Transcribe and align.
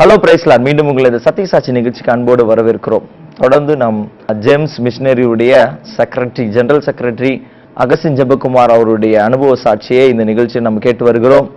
Hello 0.00 0.14
பிரைஸ்லான் 0.20 0.62
மீண்டும் 0.66 0.86
உங்களை 0.90 1.08
இந்த 1.10 1.18
சத்தியசாட்சி 1.24 1.70
நிகழ்ச்சிக்கு 1.76 2.12
அன்போடு 2.12 2.42
வரவேற்கிறோம். 2.50 3.02
தொடர்ந்து 3.40 3.72
நாம் 3.82 3.98
ஜேம்ஸ் 4.44 4.76
மிஷினரியுடைய 4.84 5.52
செக்ரட்டரி 5.96 6.44
ஜெனரல் 6.54 6.84
செக்ரட்டரி 6.86 7.32
அகசின் 7.84 8.16
ஜெபகுமார் 8.20 8.72
அவருடைய 8.76 9.16
அனுபவ 9.26 9.56
சாட்சியை 9.64 10.04
இந்த 10.12 10.24
நிகழ்ச்சியை 10.30 10.62
நம்ம 10.66 10.82
கேட்டு 10.86 11.04
வருகிறோம். 11.08 11.50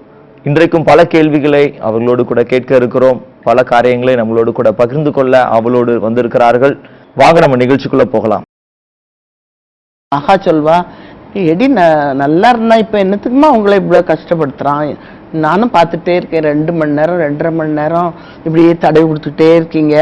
இன்றைக்கும் 0.50 0.88
பல 0.90 1.06
கேள்விகளை 1.14 1.64
அவர்களோடு 1.88 2.26
கூட 2.32 2.44
கேட்க 2.52 2.76
இருக்கிறோம். 2.82 3.22
பல 3.48 3.64
காரியங்களை 3.72 4.16
நம்மளோடு 4.22 4.54
கூட 4.60 4.72
பகிர்ந்து 4.82 5.14
கொள்ள 5.20 5.44
அவளோடு 5.58 5.96
வந்திருக்கிறார்கள். 6.08 6.76
வாங்க 7.24 7.40
நம்ம 7.46 7.62
நிகழ்ச்சிக்குள்ள 7.64 8.08
போகலாம். 8.18 8.46
மகா 10.12 10.38
சொல்வா 10.50 10.78
எடி 11.52 11.68
ந 11.80 11.82
நல்லா 12.26 12.50
இருந்தா 12.56 12.76
இப்போ 12.86 12.98
என்னத்துக்குமா 13.06 13.48
உங்களை 13.58 13.78
இவ்வளோ 13.84 14.04
கஷ்டப்படுத்துறான்? 14.14 14.90
நானும் 15.46 15.72
பார்த்துட்டே 15.76 16.14
இருக்கேன். 16.20 16.48
ரெண்டு 16.52 16.72
மணி 16.80 16.98
நேரம் 17.00 17.22
ரெண்டரை 17.24 17.52
மணி 17.60 17.72
நேரம் 17.80 18.10
இப்படியே 18.46 18.74
தடவி 18.84 19.06
கொடுத்துட்டே 19.10 19.48
இருக்கீங்க. 19.60 19.96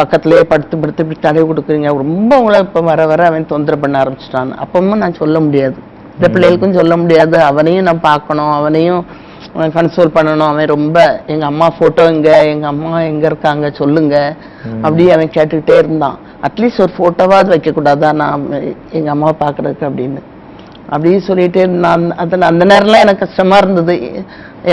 பக்கத்துலயே 0.00 0.42
படுத்து 0.52 0.74
படுத்து 0.82 1.04
இப்படி 1.04 1.20
தடவி 1.26 1.46
கொடுக்குறீங்க. 1.50 1.88
ரொம்ப 2.02 2.38
உங்களை 2.40 2.60
இப்போ 2.66 2.80
வர 2.90 3.06
வர 3.12 3.24
அவன் 3.30 3.50
தொந்தரவு 3.54 3.82
பண்ண 3.84 4.02
ஆரம்பிச்சிட்டான். 4.02 4.52
அப்பவும் 4.64 5.02
நான் 5.04 5.20
சொல்ல 5.22 5.40
முடியாது. 5.46 5.76
இந்த 6.16 6.28
பிள்ளைகளுக்கும் 6.34 6.78
சொல்ல 6.80 6.96
முடியாது. 7.02 7.36
அவனையும் 7.50 7.86
நான் 7.88 8.06
பார்க்கணும். 8.10 8.52
அவனையும் 8.58 9.02
கன்சோல் 9.76 10.14
பண்ணணும். 10.16 10.48
அவன் 10.52 10.72
ரொம்ப 10.76 10.98
எங்க 11.32 11.44
அம்மா 11.52 11.66
போட்டோ 11.78 12.02
எங்க 12.14 12.30
எங்க 12.54 12.66
அம்மா 12.72 13.00
எங்க 13.10 13.24
இருக்காங்க 13.30 13.70
சொல்லுங்க. 13.82 14.16
அப்படி 14.82 15.04
அவன் 15.14 15.34
கேட்டுக்கிட்டே 15.36 15.76
இருந்தான். 15.82 16.18
அட்லீஸ்ட் 16.48 16.82
ஒரு 16.86 16.92
போட்டோவாவது 16.98 17.52
வைக்க 17.54 17.70
கூடாதா 17.70 18.10
நான் 18.20 18.44
எங்க 18.98 19.08
அம்மாவை 19.14 19.34
பார்க்கறதுக்கு 19.44 19.88
அப்படின்னு. 19.88 20.22
அப்படியே 20.92 21.18
சொல்லிட்டே 21.26 21.60
இருந்தான் 21.66 22.04
அதில் 22.22 22.50
அந்த 22.50 22.64
நேரம்லாம் 22.70 23.04
எனக்கு 23.06 23.24
கஷ்டமா 23.24 23.56
இருந்தது. 23.62 23.96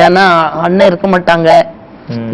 ஏன்னா 0.04 0.24
அண்ணன் 0.66 0.90
இருக்க 0.92 1.08
மாட்டாங்க. 1.14 1.50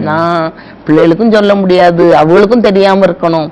நான் 0.08 0.38
பிள்ளைகளுக்கும் 0.86 1.36
சொல்ல 1.36 1.54
முடியாது 1.62 2.06
அவளுக்கும் 2.22 2.66
தெரியாம 2.68 3.06
இருக்கணும். 3.08 3.50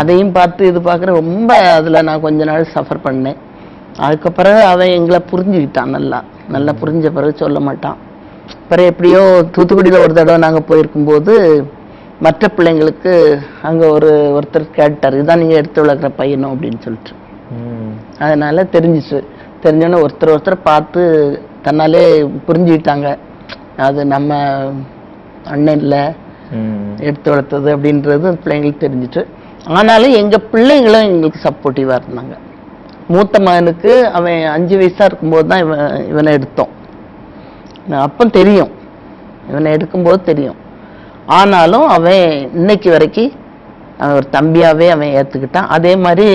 அதையும் 0.00 0.34
பார்த்து 0.36 0.68
இது 0.70 0.80
பார்க்குற 0.88 1.14
ரொம்ப 1.20 1.50
அதுல 1.78 2.02
நான் 2.08 2.24
கொஞ்ச 2.26 2.44
நாள் 2.50 2.72
சஃபர் 2.74 3.04
பண்ணேன். 3.06 3.38
அதுக்கப்புறம் 4.06 4.60
அவன் 4.72 4.94
எங்களை 4.98 5.20
புரிஞ்சுக்கிட்டான் 5.32 5.94
நல்லா. 5.96 6.20
நல்லா 6.54 6.72
புரிஞ்ச 6.82 7.10
பிறகு 7.16 7.42
சொல்ல 7.42 7.58
மாட்டான். 7.68 7.98
அப்புறம் 8.62 8.88
எப்படியோ 8.92 9.20
தூத்துக்குடியில 9.54 10.02
ஒரு 10.04 10.14
தடவை 10.18 10.38
நாங்க 10.44 10.60
போயிருக்கும்போது 10.68 11.34
மற்ற 12.24 12.48
பிள்ளைங்களுக்கு 12.56 13.12
அங்க 13.68 13.84
ஒரு 13.96 14.10
ஒருத்தர் 14.36 14.66
கேட்டார் 14.78 15.18
இதான் 15.20 15.40
நீங்க 15.42 15.54
எடுத்து 15.60 15.82
வளர்க்குற 15.84 16.10
பையனும் 16.20 16.52
அப்படின்னு 16.54 16.80
சொல்லிட்டு. 16.84 17.12
அதனால 18.24 18.64
தெரிஞ்சிச்சு. 18.74 19.18
தெரிஞ்சோன்னே 19.66 19.98
ஒருத்தர் 20.04 20.32
ஒருத்தர் 20.34 20.66
பார்த்து 20.70 21.02
தன்னாலே 21.66 22.02
புரிஞ்சுக்கிட்டாங்க. 22.46 23.08
அது 23.86 24.00
நம்ம 24.14 24.38
அண்ணன் 25.54 25.80
இல்லை 25.82 26.02
எடுத்து 27.06 27.28
வளர்த்தது 27.32 27.68
அப்படின்றது 27.76 28.32
பிள்ளைங்களுக்கு 28.42 28.84
தெரிஞ்சிட்டு. 28.84 29.22
ஆனாலும் 29.76 30.16
எங்க 30.20 30.36
பிள்ளைங்களும் 30.52 31.06
எங்களுக்கு 31.10 31.44
சப்போர்ட்டிவா 31.46 31.94
இருந்தாங்க. 32.00 32.34
மூத்த 33.12 33.38
மகனுக்கு 33.46 33.92
அவன் 34.18 34.40
அஞ்சு 34.56 34.74
வயசா 34.80 35.06
இருக்கும்போது 35.08 35.46
தான் 35.52 35.62
இவன் 35.64 35.82
இவனை 36.10 36.32
எடுத்தோம். 36.38 36.72
அப்போ 38.06 38.24
தெரியும். 38.38 38.70
இவனை 39.48 39.70
எடுக்கும்போது 39.76 40.20
தெரியும். 40.30 40.58
ஆனாலும் 41.38 41.86
அவன் 41.96 42.22
இன்னைக்கு 42.60 42.88
வரைக்கும் 42.94 43.32
அவன் 44.02 44.16
ஒரு 44.18 44.26
தம்பியாவே 44.36 44.86
அவன் 44.94 45.14
ஏத்துக்கிட்டான். 45.18 45.68
அதே 45.76 45.92
மாதிரி 46.04 46.26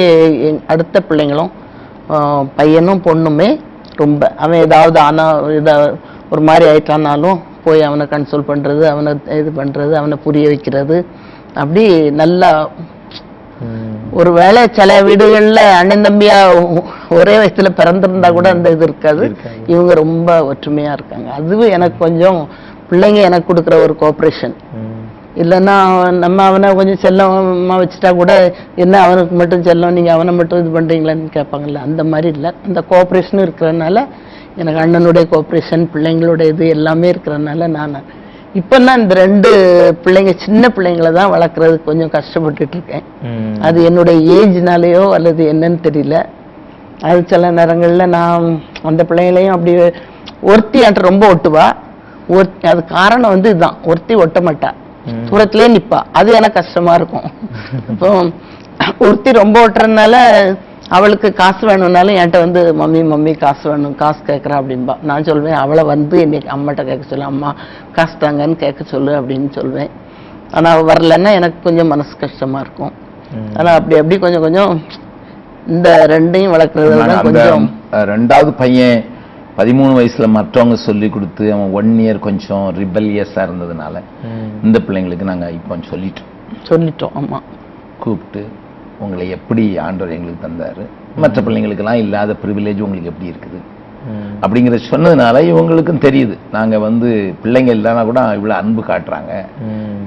எங் 0.50 0.62
அடுத்த 0.74 1.02
பிள்ளைங்களும் 1.10 1.52
பையனும் 2.58 3.04
பொண்ணுமே 3.08 3.50
ரொம்ப. 4.02 4.22
அவன் 4.44 4.64
ஏதாவது 4.66 4.98
ஆனா 5.08 5.26
இதை 5.60 5.74
ஒரு 6.34 6.42
மாதிரி 6.48 6.66
ஆயிட்டானாலும் 6.72 7.40
போய் 7.64 7.82
அவனை 7.88 8.06
கன்சோல் 8.12 8.50
பண்றது 8.50 8.84
அவனை 8.92 9.12
இது 9.40 9.50
பண்றது 9.62 9.94
அவனை 10.02 10.18
புரிய 10.26 10.48
வைக்கிறது. 10.48 10.98
அப்படி 11.62 11.84
நல்லா 12.22 12.50
ஒருவேளை 14.20 14.62
சில 14.78 14.92
வீடுகள்ல 15.08 15.62
அண்ணன் 15.80 16.06
தம்பியா 16.06 16.38
ஒரே 17.18 17.34
வயசுல 17.40 17.70
பிறந்திருந்தா 17.80 18.30
கூட 18.38 18.48
அந்த 18.56 18.70
இது 18.76 18.84
இருக்காது. 18.90 19.24
இருக்காது. 19.26 19.60
இவங்க 19.74 19.94
ரொம்ப 20.04 20.30
ஒற்றுமையா 20.52 20.92
இருக்காங்க. 20.98 21.28
அதுவும் 21.40 21.74
எனக்கு 21.78 21.98
கொஞ்சம் 22.06 22.40
பிள்ளைங்க 22.92 23.22
எனக்கு 23.30 23.50
கொடுக்குற 23.50 23.76
ஒரு 23.86 23.96
கோஆப்ரேஷன் 24.02 24.56
இல்லைன்னா 25.42 25.76
நம்ம 26.24 26.46
அவனை 26.50 26.68
கொஞ்சம் 26.78 27.02
செல்லமா 27.04 27.76
வச்சுட்டா 27.82 28.10
கூட 28.20 28.32
என்ன 28.84 28.96
அவனுக்கு 29.06 29.36
மட்டும் 29.42 29.66
செல்லம் 29.68 29.96
நீங்க 29.98 30.12
அவனை 30.16 30.32
மட்டும் 30.40 30.60
இது 30.62 30.72
பண்றீங்களான்னு 30.78 31.36
கேட்பாங்கல்ல. 31.36 31.82
அந்த 31.88 32.04
மாதிரி 32.12 32.30
இல்லை. 32.36 32.52
அந்த 32.68 32.80
கோஆப்ரேஷனும் 32.92 33.46
இருக்கிறதுனால 33.48 34.06
எனக்கு 34.62 34.82
அண்ணனுடைய 34.84 35.26
கோஆப்ரேஷன் 35.34 35.84
பிள்ளைங்களோட 35.94 36.42
இது 36.54 36.64
எல்லாமே 36.78 37.08
இருக்கிறதுனால 37.14 37.68
நான். 37.78 38.00
இப்போ 38.60 38.76
நான் 38.86 39.02
இந்த 39.02 39.16
ரெண்டு 39.24 39.50
பிள்ளைங்க 40.04 40.32
சின்ன 40.46 40.72
பிள்ளைங்களை 40.76 41.12
தான் 41.20 41.32
வளர்க்குறதுக்கு 41.36 41.90
கொஞ்சம் 41.90 42.14
கஷ்டப்பட்டுட்டு 42.18 42.76
இருக்கேன். 42.80 43.06
அது 43.68 43.80
என்னுடைய 43.90 44.20
ஏஜ்னாலேயோ 44.38 45.06
அல்லது 45.18 45.44
என்னன்னு 45.54 45.80
தெரியல. 45.88 46.18
அது 47.10 47.20
சில 47.32 47.52
நேரங்கள்ல 47.60 48.06
நான் 48.18 48.48
அந்த 48.90 49.02
பிள்ளைங்களையும் 49.10 49.56
அப்படி 49.56 49.74
ஒருத்தி 50.52 50.80
என்கிட்ட 50.86 51.10
ரொம்ப 51.12 51.26
ஒட்டுவா. 51.34 51.68
ஒருத்தி 52.38 52.68
அது 52.72 52.82
காரணம் 52.98 53.34
வந்து 53.36 53.50
இதுதான். 53.54 53.78
ஒருத்தி 53.92 54.14
ஒட்ட 54.24 54.40
மாட்டா 54.48 54.72
தூரத்திலே 55.30 55.68
நிப்பா. 55.76 56.00
அது 56.20 56.30
எனக்கு 56.40 56.60
கஷ்டமா 56.62 56.94
இருக்கும். 57.00 57.28
இப்போ 57.92 58.10
ஒருத்தி 59.06 59.30
ரொம்ப 59.42 59.58
ஒட்டுறதுனால 59.66 60.16
அவளுக்கு 60.98 61.30
காசு 61.40 61.64
வேணும்னாலும் 61.70 62.18
என்கிட்ட 62.20 62.40
வந்து 62.44 62.62
மம்மி 62.80 63.02
மம்மி 63.10 63.34
காசு 63.44 63.64
வேணும் 63.72 63.98
காசு 64.04 64.22
கேட்குறா 64.30 64.56
அப்படின்பா 64.60 64.96
நான் 65.10 65.28
சொல்வேன் 65.30 65.58
அவளை 65.64 65.84
வந்து 65.92 66.16
இன்னைக்கு 66.26 66.50
அம்மாட்ட 66.56 66.84
கேட்க 66.90 67.04
சொல்லு. 67.12 67.26
அம்மா 67.32 67.50
காசு 67.98 68.16
தாங்கன்னு 68.24 68.58
கேட்க 68.64 68.84
சொல்லு 68.94 69.12
அப்படின்னு 69.20 69.50
சொல்வேன். 69.58 69.92
ஆனா 70.56 70.70
அவ 70.76 70.86
வரலன்னா 70.92 71.32
எனக்கு 71.40 71.60
கொஞ்சம் 71.68 71.92
மனசு 71.94 72.14
கஷ்டமா 72.24 72.60
இருக்கும். 72.66 72.94
ஆனா 73.58 73.70
அப்படி 73.80 73.98
அப்படி 74.02 74.18
கொஞ்சம் 74.26 74.46
கொஞ்சம் 74.48 74.74
இந்த 75.76 75.90
ரெண்டையும் 76.14 76.54
வளர்க்கறது 76.56 77.22
கொஞ்சம் 77.28 77.66
ரெண்டாவது 78.12 78.52
பையன் 78.62 79.00
பதிமூணு 79.60 79.94
வயசுல 80.00 80.28
மற்றவங்க 80.38 80.74
சொல்லி 80.74 81.10
கொடுத்து 81.10 81.54
அவன் 81.54 81.72
ஒன் 81.72 82.00
இயர் 82.00 82.20
கொஞ்சம் 82.20 82.66
ரிபல்லியஸா 82.82 83.42
இருந்ததுனால 83.48 83.96
இந்த 84.64 84.78
பிள்ளைங்களுக்கு 84.88 85.22
நாங்க 85.22 85.52
இப்போ 85.52 85.78
சொல்லிட்டோம். 85.92 86.30
சொல்லிட்டோம் 86.70 87.16
ஆமா. 87.20 87.40
கூப்பிட்டு 88.00 88.42
உங்களை 89.00 89.30
எப்படி 89.30 89.78
ஆண்டவர் 89.78 90.16
எங்களுக்கு 90.16 90.46
தந்தாரு? 90.48 90.84
மற்ற 91.16 91.42
பிள்ளைங்களுக்கெல்லாம் 91.42 92.02
இல்லாத 92.04 92.36
ப்ரிவிலேஜ் 92.44 92.84
உங்களுக்கு 92.86 93.12
எப்படி 93.12 93.32
இருக்குது? 93.34 93.60
அப்படிங்கிறத 94.44 94.80
சொன்னதுனால 94.92 95.42
இவங்களுக்கும் 95.52 96.04
தெரியுது. 96.08 96.36
நாங்க 96.52 96.80
வந்து 96.80 97.10
பிள்ளைங்க 97.44 97.72
இல்லைன்னா 97.78 98.06
கூட 98.06 98.22
இவ்வளவு 98.38 98.60
அன்பு 98.62 98.82
காட்டுறாங்க. 98.82 99.32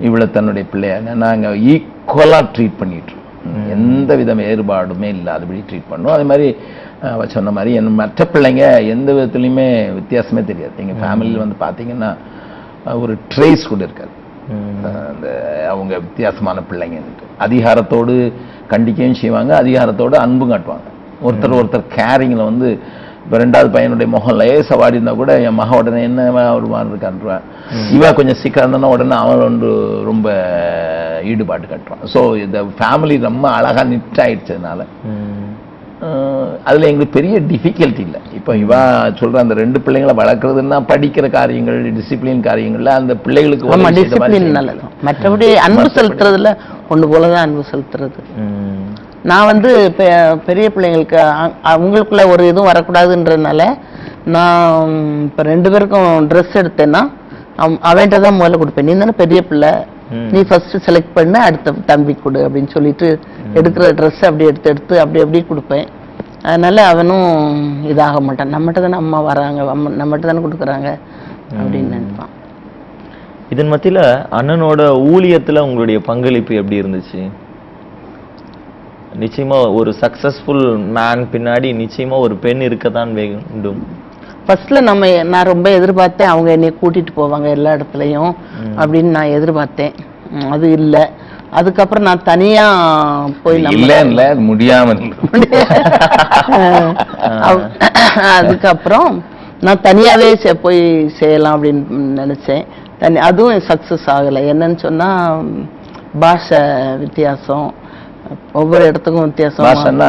இவ்வளவு 0.00 0.30
தன்னுடைய 0.30 0.66
பிள்ளைய 0.72 1.16
நாங்க 1.24 1.48
ஈக்குவலா 1.72 2.40
ட்ரீட் 2.54 2.78
பண்ணிட்டு. 2.78 3.14
எந்த 3.74 4.10
வித 4.20 4.34
வேறுபாடுமே 4.40 5.08
இல்லாதபடி 5.16 5.60
ட்ரீட் 5.70 5.90
பண்ணோம். 5.92 6.14
அதே 6.16 6.24
மாதிரி 6.30 6.48
சொன்ன 7.34 7.52
மாதிரி 7.56 7.70
என் 7.78 7.88
மற்ற 8.00 8.24
பிள்ளைங்க 8.34 8.64
எந்த 8.94 9.08
விதத்துலையுமே 9.16 9.66
வித்தியாசமே 9.98 10.42
தெரியாது. 10.50 10.74
எங்க 10.82 10.94
ஃபேமிலியில் 11.02 11.42
வந்து 11.44 11.56
பார்த்தீங்கன்னா 11.64 12.10
ஒரு 13.02 13.14
ட்ரேஸ் 13.34 13.70
கூட 13.72 13.82
இருக்காது. 13.88 14.12
அந்த 15.10 15.28
அவங்க 15.72 15.92
வித்தியாசமான 16.06 16.62
பிள்ளைங்கன்ட்டு 16.70 17.28
அதிகாரத்தோடு 17.46 18.14
கண்டிக்கவும் 18.72 19.20
செய்வாங்க 19.22 19.52
அதிகாரத்தோடு 19.62 20.16
அன்பும் 20.24 20.52
காட்டுவாங்க. 20.52 20.88
ஒருத்தர் 21.26 21.58
ஒருத்தர் 21.60 21.84
கேரிங்கில் 21.98 22.48
வந்து 22.50 22.68
இப்போ 23.24 23.36
ரெண்டாவது 23.42 23.68
பையனுடைய 23.74 24.08
முகம் 24.14 24.38
லேசா 24.40 24.76
வாடி 24.80 24.98
இருந்தா 24.98 25.14
கூட 25.20 25.32
என் 25.48 25.58
மக 25.60 25.76
உடனே 25.80 26.00
என்ன 26.08 26.26
ஒரு 26.58 26.66
மாதிரி 26.72 26.92
இருக்கான்றான் 26.92 27.44
இவ 27.96 28.10
கொஞ்சம் 28.18 28.40
சீக்கிரம் 28.42 28.72
இருந்தா 28.72 28.94
உடனே 28.94 29.16
அவன் 29.24 29.46
வந்து 29.48 29.68
ரொம்ப 30.10 30.28
ஈடுபாடு 31.32 31.66
கட்டுறான். 31.72 32.02
ஸோ 32.14 32.20
இந்த 32.44 32.58
ஃபேமிலி 32.78 33.16
ரொம்ப 33.28 33.46
அழகா 33.58 33.84
நிட் 33.92 34.22
ஆயிடுச்சதுனால 34.26 34.86
அதுல 36.68 36.86
எங்களுக்கு 36.90 37.16
பெரிய 37.16 37.34
டிஃபிகல்ட்டி 37.50 38.02
இல்லை. 38.06 38.20
இப்போ 38.38 38.52
இவா 38.62 38.78
சொல்ற 39.18 39.36
அந்த 39.42 39.54
ரெண்டு 39.60 39.78
பிள்ளைங்களை 39.84 40.14
வளர்க்குறதுன்னா 40.20 40.78
படிக்கிற 40.92 41.26
காரியங்கள் 41.36 41.78
டிசிப்ளின் 41.98 42.42
காரியங்கள்ல 42.46 42.92
அந்த 43.00 43.14
பிள்ளைகளுக்கு 43.24 43.68
மற்றபடி 45.08 45.48
அன்பு 45.66 45.86
செலுத்துறதுல 45.98 46.52
ஒண்ணு 46.92 47.06
போலதான் 47.12 47.44
அன்பு 47.46 47.62
செலுத்துறது. 47.70 48.20
நான் 49.24 49.46
வந்து 49.46 49.94
பெ- 49.96 50.36
பெரிய 50.36 50.70
பிள்ளைங்களுக்கு 50.76 51.18
அவங்களுக்குள்ள 51.64 52.30
ஒரு 52.30 52.48
இதுவும் 52.48 52.72
வரக்கூடாதுன்றதுனால 52.72 53.78
நான் 54.24 55.22
இப்போ 55.22 55.42
ரெண்டு 55.42 55.70
பேருக்கும் 55.70 56.28
ட்ரெஸ் 56.28 56.54
எடுத்தேன்னா 56.54 57.02
அவன் 57.56 57.78
அவன்கிட்ட 57.82 58.20
தான் 58.20 58.40
முதல்ல 58.40 58.60
கொடுப்பேன். 58.60 58.82
நீ 58.82 58.94
தானே 58.94 59.10
பெரிய 59.16 59.42
பிள்ளை. 59.42 59.70
நீ 60.32 60.42
ஃபர்ஸ்ட் 60.42 60.90
செலக்ட் 60.90 61.14
பண்ண 61.14 61.42
அடுத்த 61.42 61.70
தம்பி 61.86 62.14
கொடு 62.14 62.48
அப்படின்னு 62.48 62.68
சொல்லிட்டு 62.68 63.18
எடுக்கிற 63.54 63.84
ட்ரெஸ் 63.98 64.24
அப்படி 64.24 64.44
எடுத்து 64.44 64.70
எடுத்து 64.70 65.00
அப்படி 65.00 65.22
அப்படி 65.24 65.44
கொடுப்பேன். 65.44 65.86
அதனால 66.42 66.86
அவனும் 66.86 67.26
இதாக 67.84 68.20
மாட்டான். 68.20 68.54
நம்மகிட்ட 68.54 68.80
தானே 68.80 68.94
அம்மா 68.94 69.20
வராங்க 69.20 69.62
நம்மகிட்ட 69.98 70.26
தானே 70.26 70.38
கொடுக்குறாங்க 70.38 70.98
அப்படின்னு 71.60 71.88
நினைப்பான். 71.88 72.28
இதன் 73.50 73.72
மத்தியில 73.72 74.00
அண்ணனோட 74.30 74.82
ஊழியத்துல 75.10 75.58
உங்களுடைய 75.58 76.00
பங்களிப்பு 76.00 76.54
எப்படி 76.54 76.80
இருந்துச்சு? 76.80 77.30
நிச்சயமா 79.20 79.74
ஒரு 79.74 79.94
சக்சஸ்ஃபுல் 80.00 80.76
மேன் 80.76 81.28
பின்னாடி 81.32 81.88
நிச்சயமா 81.88 82.18
ஒரு 82.18 82.34
பெண் 82.34 82.60
இருக்கத்தான் 82.60 83.14
வேண்டும். 83.14 83.86
ஃபர்ஸ்ட்ல 84.46 84.80
நம்ம 84.80 85.22
நான் 85.22 85.44
ரொம்ப 85.44 85.70
எதிர்பார்த்தேன். 85.70 86.22
அவங்க 86.22 86.50
என்னை 86.50 86.76
கூட்டிட்டு 86.82 87.06
போவாங்க 87.16 87.48
எல்லா 87.48 87.72
இடத்துலையும் 87.72 88.34
அப்படின்னு 88.76 89.02
நான் 89.02 89.26
எதிர்பார்த்தேன். 89.26 89.92
அது 90.50 90.70
இல்ல. 90.70 91.10
அதுக்கப்புறம் 91.50 92.04
நான் 92.04 92.22
தனியா 92.22 93.28
போய் 93.42 93.62
இல்ல 93.62 94.34
முடியாம. 94.34 95.12
இருக்கு. 95.28 95.66
அதுக்கப்புறம் 98.38 99.24
நான் 99.60 99.80
தனியாவே 99.80 100.34
செ- 100.42 100.52
போய் 100.52 101.08
செய்யலாம் 101.08 101.64
அப்படின்னு 101.64 101.84
நினைச்சேன். 102.20 102.64
தனி 102.98 103.18
அதுவும் 103.18 103.58
சக்சஸ் 103.58 104.06
ஆகலை. 104.06 104.52
என்னன்னு 104.52 104.78
சொன்னா 104.78 105.40
பாஷை 106.20 106.58
வித்தியாசம். 106.98 107.74
ஒவ்வொரு 108.60 108.82
இடத்துக்கும் 108.90 109.26
வித்தியாசம் 109.28 109.66
பாஷன்னா 109.68 110.08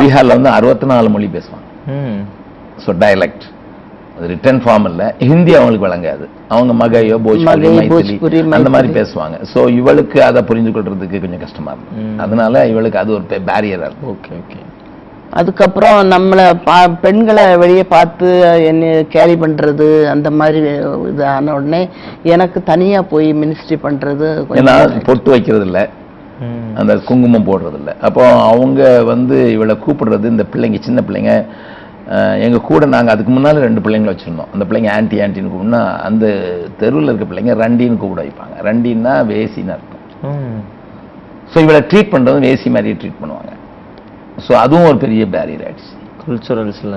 பீகார்ல 0.00 0.36
வந்து 0.38 0.50
அறுபத்தி 0.56 0.88
நாலு 0.92 1.10
மொழி 1.16 1.28
பேசுவாங்க. 1.36 1.66
ஸோ 2.84 2.92
டைலக்ட் 3.04 3.44
அது 4.16 4.28
ரிட்டன் 4.32 4.60
ஃபார்ம் 4.64 4.86
இல்ல. 4.90 5.02
ஹிந்தி 5.30 5.52
அவங்களுக்கு 5.56 5.86
வழங்காது. 5.86 6.26
அவங்க 6.54 6.72
மகையோ 6.82 7.16
போஜ்புரி 7.24 7.70
மைத்திலி 7.78 8.38
அந்த 8.58 8.70
மாதிரி. 8.74 8.88
பேசுவாங்க. 8.98 9.36
ஸோ 9.52 9.62
இவளுக்கு 9.78 10.18
அதை 10.28 10.42
புரிஞ்சு 10.50 10.70
கொள்றதுக்கு 10.76 11.20
கொஞ்சம் 11.24 11.42
கஷ்டமா 11.44 11.72
இருக்கும். 11.74 12.14
அதனால 12.24 12.64
இவளுக்கு 12.72 13.02
அது 13.02 13.12
ஒரு 13.18 13.26
பேரியரா 13.50 13.88
இருக்கும். 13.88 14.10
ஓகே 14.14 14.32
ஓகே 14.42 14.60
அதுக்கப்புறம் 15.38 15.96
நம்மளை 16.12 16.44
பா 16.66 16.76
பெண்களை 17.04 17.44
வெளியே 17.62 17.84
பார்த்து 17.94 18.26
என்ன 18.70 18.90
கேரி 19.14 19.34
பண்றது 19.42 19.86
அந்த 20.12 20.28
மாதிரி 20.40 20.60
இது 21.10 21.22
ஆன 21.32 21.54
உடனே 21.58 21.80
எனக்கு 22.34 22.58
தனியா 22.70 23.00
போய் 23.12 23.28
மினிஸ்ட்ரி 23.40 23.76
பண்றது 23.86 24.28
ஏன்னா 24.60 24.74
பொட்டு 25.08 25.28
வைக்கிறது 25.34 25.66
இல்ல 25.68 25.80
அந்த 26.78 26.92
குங்குமம் 27.06 27.46
போடுறது 27.46 27.78
இல்ல 27.78 27.92
அப்போ 28.02 28.22
அவங்க 28.46 28.80
வந்து 29.10 29.36
இவளை 29.54 29.74
கூப்பிடுறது 29.84 30.32
இந்த 30.32 30.44
பிள்ளைங்க 30.52 30.80
சின்ன 30.82 31.00
பிள்ளைங்க 31.06 31.32
அஹ், 32.16 32.36
எங்க 32.44 32.58
கூட 32.62 32.86
நாங்க 32.86 33.10
அதுக்கு 33.12 33.32
முன்னால 33.32 33.62
ரெண்டு 33.62 33.82
பிள்ளைங்களை 33.84 34.12
வச்சிருந்தோம். 34.12 34.50
அந்த 34.52 34.64
பிள்ளைங்க 34.66 34.90
ஆன்டி 34.92 35.16
ஆன்டின்னு 35.22 35.50
கூப்பிடுனா 35.50 35.80
அந்த 36.04 36.24
தெருவில் 36.80 37.10
இருக்க 37.10 37.26
பிள்ளைங்க 37.26 37.54
ரண்டின்னு 37.60 38.00
கூப்பிட 38.02 38.20
வைப்பாங்க. 38.22 38.54
ரண்டின்னா 38.66 39.14
வேசின்னு 39.30 39.74
அர்த்தம். 39.76 40.02
ம். 40.28 40.60
ஸோ 41.50 41.62
இவளை 41.64 41.80
ட்ரீட் 41.88 42.12
பண்றது 42.12 42.44
வேசி 42.44 42.70
மாதிரியே 42.70 42.98
ட்ரீட் 43.00 43.20
பண்ணுவாங்க. 43.20 43.52
ஸோ 44.38 44.52
அதுவும் 44.62 44.88
ஒரு 44.88 44.98
பெரிய 44.98 45.24
பேரியர் 45.34 45.64
ஆயிடுச்சு. 45.66 45.90
கல்ச்சுரல்ஸில். 46.20 46.96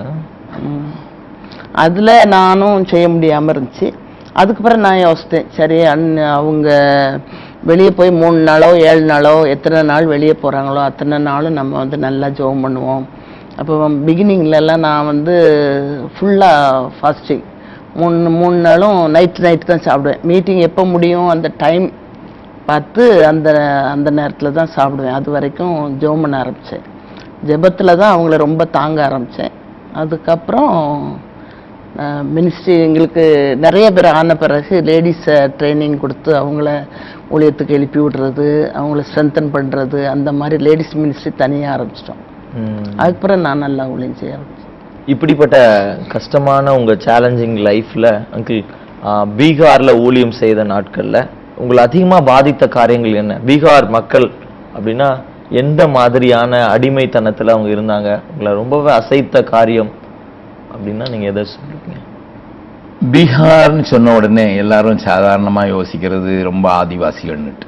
அதுல 1.78 2.10
நானும் 2.32 2.86
செய்ய 2.86 3.08
முடியாம 3.10 3.52
இருந்துச்சு. 3.54 3.90
அதுக்கப்புறம் 4.34 4.86
நான் 4.86 5.04
யோசித்தேன் 5.04 5.50
சரி 5.52 5.80
அன் 5.88 6.08
அவங்க 6.34 6.70
வெளியே 7.68 7.92
போய் 7.98 8.12
மூணு 8.20 8.38
நாளோ 8.50 8.68
ஏழு 8.90 9.02
நாளோ 9.12 9.32
எத்தனை 9.54 9.80
நாள் 9.90 10.12
வெளியே 10.12 10.36
போகிறாங்களோ 10.42 10.82
அத்தனை 10.90 11.18
நாளும் 11.30 11.58
நம்ம 11.60 11.78
வந்து 11.82 11.98
நல்லா 12.06 12.28
ஜெபம் 12.38 12.64
பண்ணுவோம். 12.66 13.04
அப்போ 13.60 13.74
பிகினிங்லலாம் 14.08 14.84
நான் 14.88 15.10
வந்து 15.12 15.36
ஃபுல்லாக 16.14 16.86
ஃபாஸ்டிங் 16.98 17.44
மூணு 18.00 18.30
மூணு 18.40 18.58
நாளும் 18.68 19.00
நைட் 19.16 19.42
நைட் 19.46 19.70
தான் 19.72 19.86
சாப்பிடுவேன். 19.88 20.22
மீட்டிங் 20.32 20.62
எப்போ 20.68 20.84
முடியும் 20.94 21.30
அந்த 21.36 21.48
டைம் 21.64 21.88
பார்த்து 22.70 23.04
அந்த 23.32 23.50
அந்த 23.94 24.10
நேரத்தில் 24.20 24.58
தான் 24.60 24.74
சாப்பிடுவேன். 24.78 25.18
அது 25.20 25.30
வரைக்கும் 25.36 25.76
ஜெபம் 26.02 26.24
பண்ண 26.26 26.38
ஆரம்பித்தேன் 26.44 26.86
ஜெபத்தில் 27.50 28.00
தான் 28.02 28.14
அவங்கள 28.16 28.38
ரொம்ப 28.48 28.66
தாங்க 28.78 29.00
ஆரம்பித்தேன் 29.08 29.56
அதுக்கப்புறம் 30.02 30.76
மினிஸ்ட்ரி 32.36 32.74
எங்களுக்கு 32.86 33.24
நிறைய 33.66 33.86
பேர் 33.96 34.08
ஆன 34.18 34.36
பிறகு 34.42 34.76
லேடிஸை 34.90 35.38
ட்ரைனிங் 35.60 35.96
கொடுத்து 36.04 36.32
அவங்கள 36.42 36.70
ஊழியத்துக்கு 37.34 37.76
எழுப்பி 37.78 38.00
விடுறது 38.04 38.48
அவங்கள 38.80 39.04
ஸ்ட்ரென்தன் 39.10 39.50
பண்ணுறது 39.56 40.00
அந்த 40.14 40.32
மாதிரி 40.40 40.58
லேடிஸ் 40.68 40.94
மினிஸ்ட்ரி 41.02 41.32
தனியாக 41.44 41.74
ஆரம்பிச்சிட்டோம். 41.76 42.22
அதுக்கப்புறம் 43.00 43.46
நான் 43.48 43.64
நல்லா 43.66 43.84
ஊழியம் 43.94 44.20
செய்ய 44.22 44.38
ஆரம்பிச்சேன். 44.38 44.76
இப்படிப்பட்ட 45.14 45.58
கஷ்டமான 46.16 46.74
உங்க 46.80 46.94
சேலஞ்சிங் 47.08 47.58
லைஃப்ல 47.70 48.08
அங்கிள் 48.38 48.62
பீகார்ல 49.40 49.92
ஊழியம் 50.06 50.36
செய்த 50.42 50.64
நாட்கள்ல 50.74 51.18
உங்களை 51.62 51.82
அதிகமா 51.88 52.18
பாதித்த 52.32 52.64
காரியங்கள் 52.78 53.22
என்ன? 53.22 53.34
பீகார் 53.48 53.88
மக்கள் 53.98 54.28
அப்படின்னா 54.76 55.10
எந்த 55.62 55.82
மாதிரியான 55.98 56.60
அடிமைத்தனத்துல 56.74 57.54
அவங்க 57.56 57.70
இருந்தாங்க? 57.76 58.10
உங்களை 58.32 58.52
ரொம்பவே 58.62 58.92
அசைத்த 59.00 59.44
காரியம் 59.56 59.92
அப்படின்னா 60.80 61.08
நீங்க 61.14 61.28
எதை 61.34 61.44
சொல்லுவீங்க 61.56 61.98
பீகார்னு 63.14 63.86
சொன்ன 63.92 64.14
உடனே 64.20 64.46
எல்லாரும் 64.62 65.06
சாதாரணமா 65.10 65.62
யோசிக்கிறது 65.76 66.32
ரொம்ப 66.48 66.66
ஆதிவாசிகள்னுட்டு. 66.82 67.68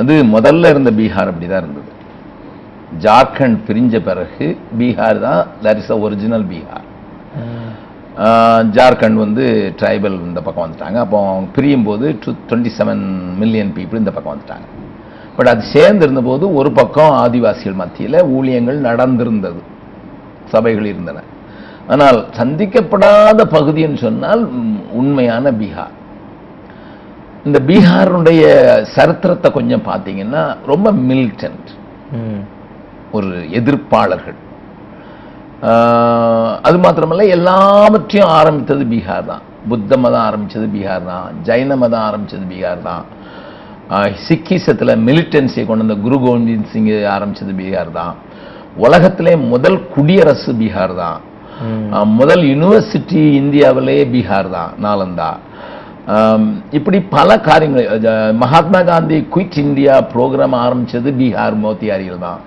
அது 0.00 0.14
முதல்ல 0.34 0.70
இருந்த 0.72 0.90
பீகார் 0.98 1.30
அப்படிதான் 1.30 1.62
இருந்தது. 1.64 1.90
ஜார்க்கண்ட் 3.04 3.58
பிரிஞ்ச 3.68 3.94
பிறகு 4.08 4.46
பீகார் 4.80 5.18
தான் 5.26 5.40
that 5.64 5.80
is 5.82 5.90
original 6.06 6.44
Bihar. 6.52 6.86
Jharkhand 8.76 9.18
வந்து 9.24 9.44
ட்ரைபல் 9.80 10.16
இந்த 10.28 10.40
பக்கம் 10.46 10.64
வந்துட்டாங்க. 10.64 10.98
அப்போ 11.04 11.18
அவங்க 11.30 11.50
பிரியும் 11.56 11.86
போது 11.88 12.06
டுவெண்ட்டி 12.26 12.72
செவன் 12.78 13.04
மில்லியன் 13.42 13.74
பீப்புள் 13.76 14.02
இந்த 14.02 14.14
பக்கம் 14.16 14.34
வந்துட்டாங்க. 14.34 14.66
பட் 15.36 15.50
அது 15.52 15.62
சேர்ந்து 15.74 16.04
இருந்தபோது 16.06 16.44
ஒரு 16.60 16.72
பக்கம் 16.80 17.12
ஆதிவாசிகள் 17.24 17.80
மத்தியில் 17.82 18.18
ஊழியங்கள் 18.36 18.86
நடந்திருந்தது. 18.88 19.62
சபைகள் 20.54 20.90
இருந்தன. 20.92 21.20
ஆனால் 21.92 22.18
சந்திக்கப்படாத 22.38 23.40
பகுதின்னு 23.54 23.98
சொன்னால் 24.06 24.42
உண்மையான 25.00 25.52
பீகார். 25.60 25.94
இந்த 27.46 27.58
பீகாருடைய 27.68 28.42
சரித்திரத்தை 28.96 29.48
கொஞ்சம் 29.58 29.86
பார்த்தீங்கன்னா 29.88 30.42
ரொம்ப 30.70 30.88
மிலிட்டன்ட் 31.08 31.70
ம். 32.18 32.42
ஒரு 33.16 33.30
எதிர்ப்பாளர்கள். 33.58 34.38
அது 36.66 36.76
மாத்திரமல்ல 36.84 37.24
எல்லாவற்றையும் 37.38 38.30
ஆரம்பித்தது 38.38 38.84
பீகார் 38.92 39.26
தான். 39.32 39.42
புத்த 39.70 39.96
மதம் 40.04 40.24
ஆரம்பிச்சது 40.28 40.66
பீகார் 40.76 41.04
தான். 41.10 41.26
ஜைன 41.48 41.76
மதம் 41.82 42.04
ஆரம்பிச்சது 42.08 42.46
பீகார் 42.52 42.86
தான். 42.88 43.04
சிக்கிசத்துல 44.26 44.90
மிலிட்டன்சியை 45.08 45.64
கொண்டு 45.66 45.84
வந்த 45.84 45.96
குரு 46.04 46.16
கோவிந்த் 46.24 46.70
சிங் 46.72 46.88
ஆரம்பிச்சது 47.16 47.52
பீகார் 47.60 47.92
தான். 48.00 48.14
உலகத்திலே 48.86 49.34
முதல் 49.52 49.78
குடியரசு 49.94 50.52
பீகார் 50.62 50.94
தான். 51.02 51.20
முதல் 52.16 52.44
யூனிவர்சிட்டி 52.48 53.22
இந்தியாவிலே 53.40 53.96
பீகார் 54.12 54.48
தான் 54.50 54.72
நாலந்தா. 54.84 55.30
இப்படி 56.78 56.98
பல 57.12 57.28
காரியங்கள் 57.46 57.86
Mahatma 58.40 58.80
Gandhi 58.88 59.18
quit 59.34 59.58
India 59.62 59.94
programme 60.12 60.56
ஆரம்பிச்சது 60.62 61.10
பீகார் 61.20 61.56
மோத்தியாரியில் 61.62 62.24
தான். 62.24 62.40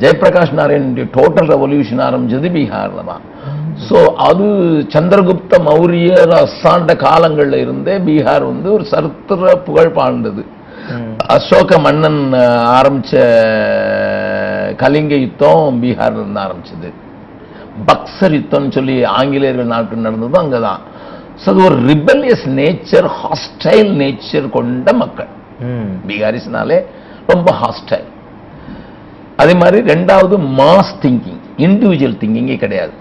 ஜெயபிரகாஷ் 0.00 0.54
நாராயண் 0.58 0.86
டோட்டல் 1.14 1.50
ரெவல்யூஷன் 1.52 2.02
ஆரம்பிச்சது 2.06 2.48
பீகார்ல 2.56 3.02
தான். 3.10 3.24
ஸோ 3.86 3.98
அது 4.26 4.46
சந்திரகுப்த 4.94 5.54
மௌரியர் 5.66 6.32
அசாண்ட 6.38 6.92
காலங்கள்ல 7.02 7.58
இருந்தே 7.64 7.94
பீகார் 8.06 8.44
வந்து 8.48 8.68
ஒரு 8.76 8.84
சரித்திர 8.90 9.38
புகழ் 9.66 9.96
பாழ்ந்தது 9.98 10.42
அசோக 11.34 11.78
மன்னன் 11.78 12.20
அஹ், 12.38 12.64
ஆரம்பிச்ச 12.76 13.12
கலிங்க 14.80 15.14
யுத்தம் 15.24 15.78
பீகார்ல 15.82 16.20
இருந்து 16.20 16.40
ஆரம்பிச்சது. 16.40 16.88
பக்சர் 17.86 18.34
யுத்தம்னு 18.34 18.72
சொல்லி 18.72 19.04
ஆங்கிலேயர்கள் 19.04 19.64
நாட்டில் 19.64 20.06
நடந்ததும் 20.06 20.42
அங்கதான். 20.42 20.80
ஸோ 21.44 21.48
அது 21.48 21.64
ஒரு 21.64 21.76
ரிபல்லியஸ் 21.86 22.46
நேச்சர் 22.60 23.08
ஹாஸ்டைல் 23.20 23.92
நேச்சர் 24.02 24.48
கொண்ட 24.48 24.92
மக்கள். 24.92 25.28
ம். 25.60 25.92
பீகாரிஸ்னாலே 26.08 26.78
ரொம்ப 27.26 27.52
ஹாஸ்டைல். 27.52 28.08
அதே 29.36 29.54
மாதிரி 29.54 29.92
ரெண்டாவது 29.94 30.36
மாஸ் 30.60 30.94
திங்கிங் 31.02 31.40
இண்டிவிஜுவல் 31.56 32.18
திங்கிங்கே 32.20 32.56
கிடையாது. 32.56 32.92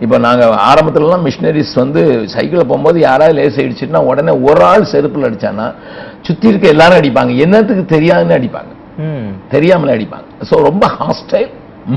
இப்போ 0.00 0.18
நாங்கள் 0.18 0.48
ஆரம்பத்துலலாம் 0.48 1.24
மிஷினரிஸ் 1.24 1.74
வந்து 1.74 2.28
சைக்கிளில் 2.28 2.66
போகும்போது 2.66 3.00
யாராவது 3.00 3.34
லேஸ் 3.34 3.60
அடிச்சுட்டுனா 3.60 4.02
உடனே 4.04 4.32
ஒரு 4.40 4.64
ஆள் 4.64 4.90
செருப்பில் 4.92 5.28
அடிச்சான்னா 5.28 5.74
சுற்றி 6.20 6.48
இருக்க 6.48 6.68
எல்லாரும் 6.68 6.98
அடிப்பாங்க. 6.98 7.36
என்னத்துக்கு 7.36 7.98
தெரியாதுன்னு 7.98 8.36
அடிப்பாங்க. 8.38 8.72
ம். 8.98 9.30
தெரியாமலே 9.48 9.92
அடிப்பாங்க. 9.92 10.26
ஸோ 10.50 10.54
ரொம்ப 10.62 10.86
ஹாஸ்டைல் 10.98 11.50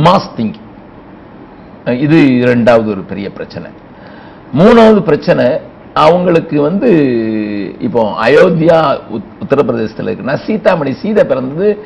மாஸ் 0.04 0.30
திங்கிங். 0.38 0.67
இது 1.94 2.18
ரெண்டாவது 2.44 2.88
ஒரு 2.88 3.02
பெரிய 3.02 3.32
பிரச்சனை. 3.32 3.70
மூணாவது 4.54 5.00
பிரச்சனை 5.00 5.46
அவங்களுக்கு 5.96 6.62
வந்து 6.62 6.90
இப்போ 7.80 8.14
அயோத்தியா 8.22 8.78
உத்- 9.10 9.44
உத்தரப்பிரதேசத்தில் 9.44 10.06
இருக்குன்னா 10.06 10.40
சீதாமணி 10.48 10.92
சீதை 10.92 11.26
பிறந்தது 11.26 11.78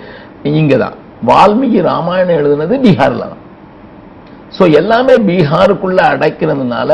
இங்கே 0.44 0.78
தான் 0.78 0.94
வால்மீகி 1.26 1.82
ராமாயணம் 1.82 2.36
எழுதுனது 2.36 2.80
பீகாரில் 2.80 3.20
தான். 3.20 3.38
ஸோ 4.58 4.74
எல்லாமே 4.74 5.14
பீகாருக்குள்ளே 5.14 6.02
அடைக்கிறதுனால 6.02 6.92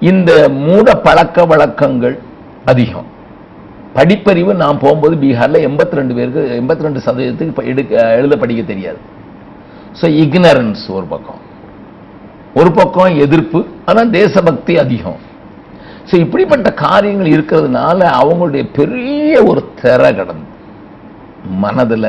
இந்த 0.00 0.48
மூட 0.48 0.94
பழக்க 0.96 1.44
வழக்கங்கள் 1.44 2.16
அதிகம். 2.64 3.08
படிப்பறிவு 3.94 4.52
நான் 4.54 4.78
போகும்போது 4.78 5.16
பீகார்ல 5.16 5.58
எண்பத்தி 5.68 5.90
ரெண்டு 5.90 6.14
பேருக்கு 6.14 6.56
எண்பத்தி 6.56 6.82
ரெண்டு 6.82 7.00
சதவீதத்துக்கு 7.00 7.62
எடுக்க 7.62 8.12
எழுத 8.12 8.36
படிக்க 8.36 8.62
தெரியாது. 8.62 8.98
ஸோ 10.00 10.06
இக்னரன்ஸ் 10.22 10.90
ஒரு 10.90 11.04
பக்கம். 11.06 11.40
ஒரு 12.60 12.70
பக்கம் 12.72 13.18
எதிர்ப்பு 13.24 13.58
ஆனா 13.86 14.02
தேசபக்தி 14.04 14.74
அதிகம். 14.78 15.18
ஸோ 16.10 16.14
இப்படிப்பட்ட 16.24 16.70
காரியங்கள் 16.74 17.32
இருக்கிறதுனால 17.36 17.98
அவங்களுடைய 18.20 18.64
பெரிய 18.72 19.42
ஒரு 19.42 19.62
திரை 19.80 20.10
கடந்து. 20.14 20.46
மனதுல 21.62 22.06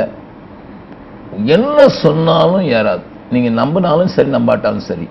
என்ன 1.56 1.88
சொன்னாலும் 2.04 2.66
ஏறாது. 2.78 3.04
நீங்க 3.32 3.50
நம்பினாலும் 3.62 4.14
சரி 4.16 4.30
நம்பாட்டாலும் 4.30 4.88
சரி. 4.90 5.08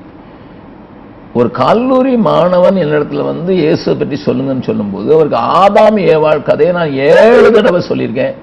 ஒரு 1.35 1.51
கல்லூரி 1.51 2.17
மாணவன் 2.17 2.77
என்னிடத்துல 2.77 3.25
வந்து 3.25 3.55
இயேசுவை 3.55 3.95
பற்றி 3.99 4.17
சொல்லுங்கன்னு 4.27 4.63
சொல்லும்போது 4.63 5.09
அவருக்கு 5.15 5.39
ஆதாம் 5.63 5.99
ஏவாள் 6.13 6.43
கதையை 6.43 6.73
நான் 6.73 6.93
ஏழு 7.07 7.51
தடவை 7.57 7.81
சொல்லியிருக்கேன். 7.89 8.35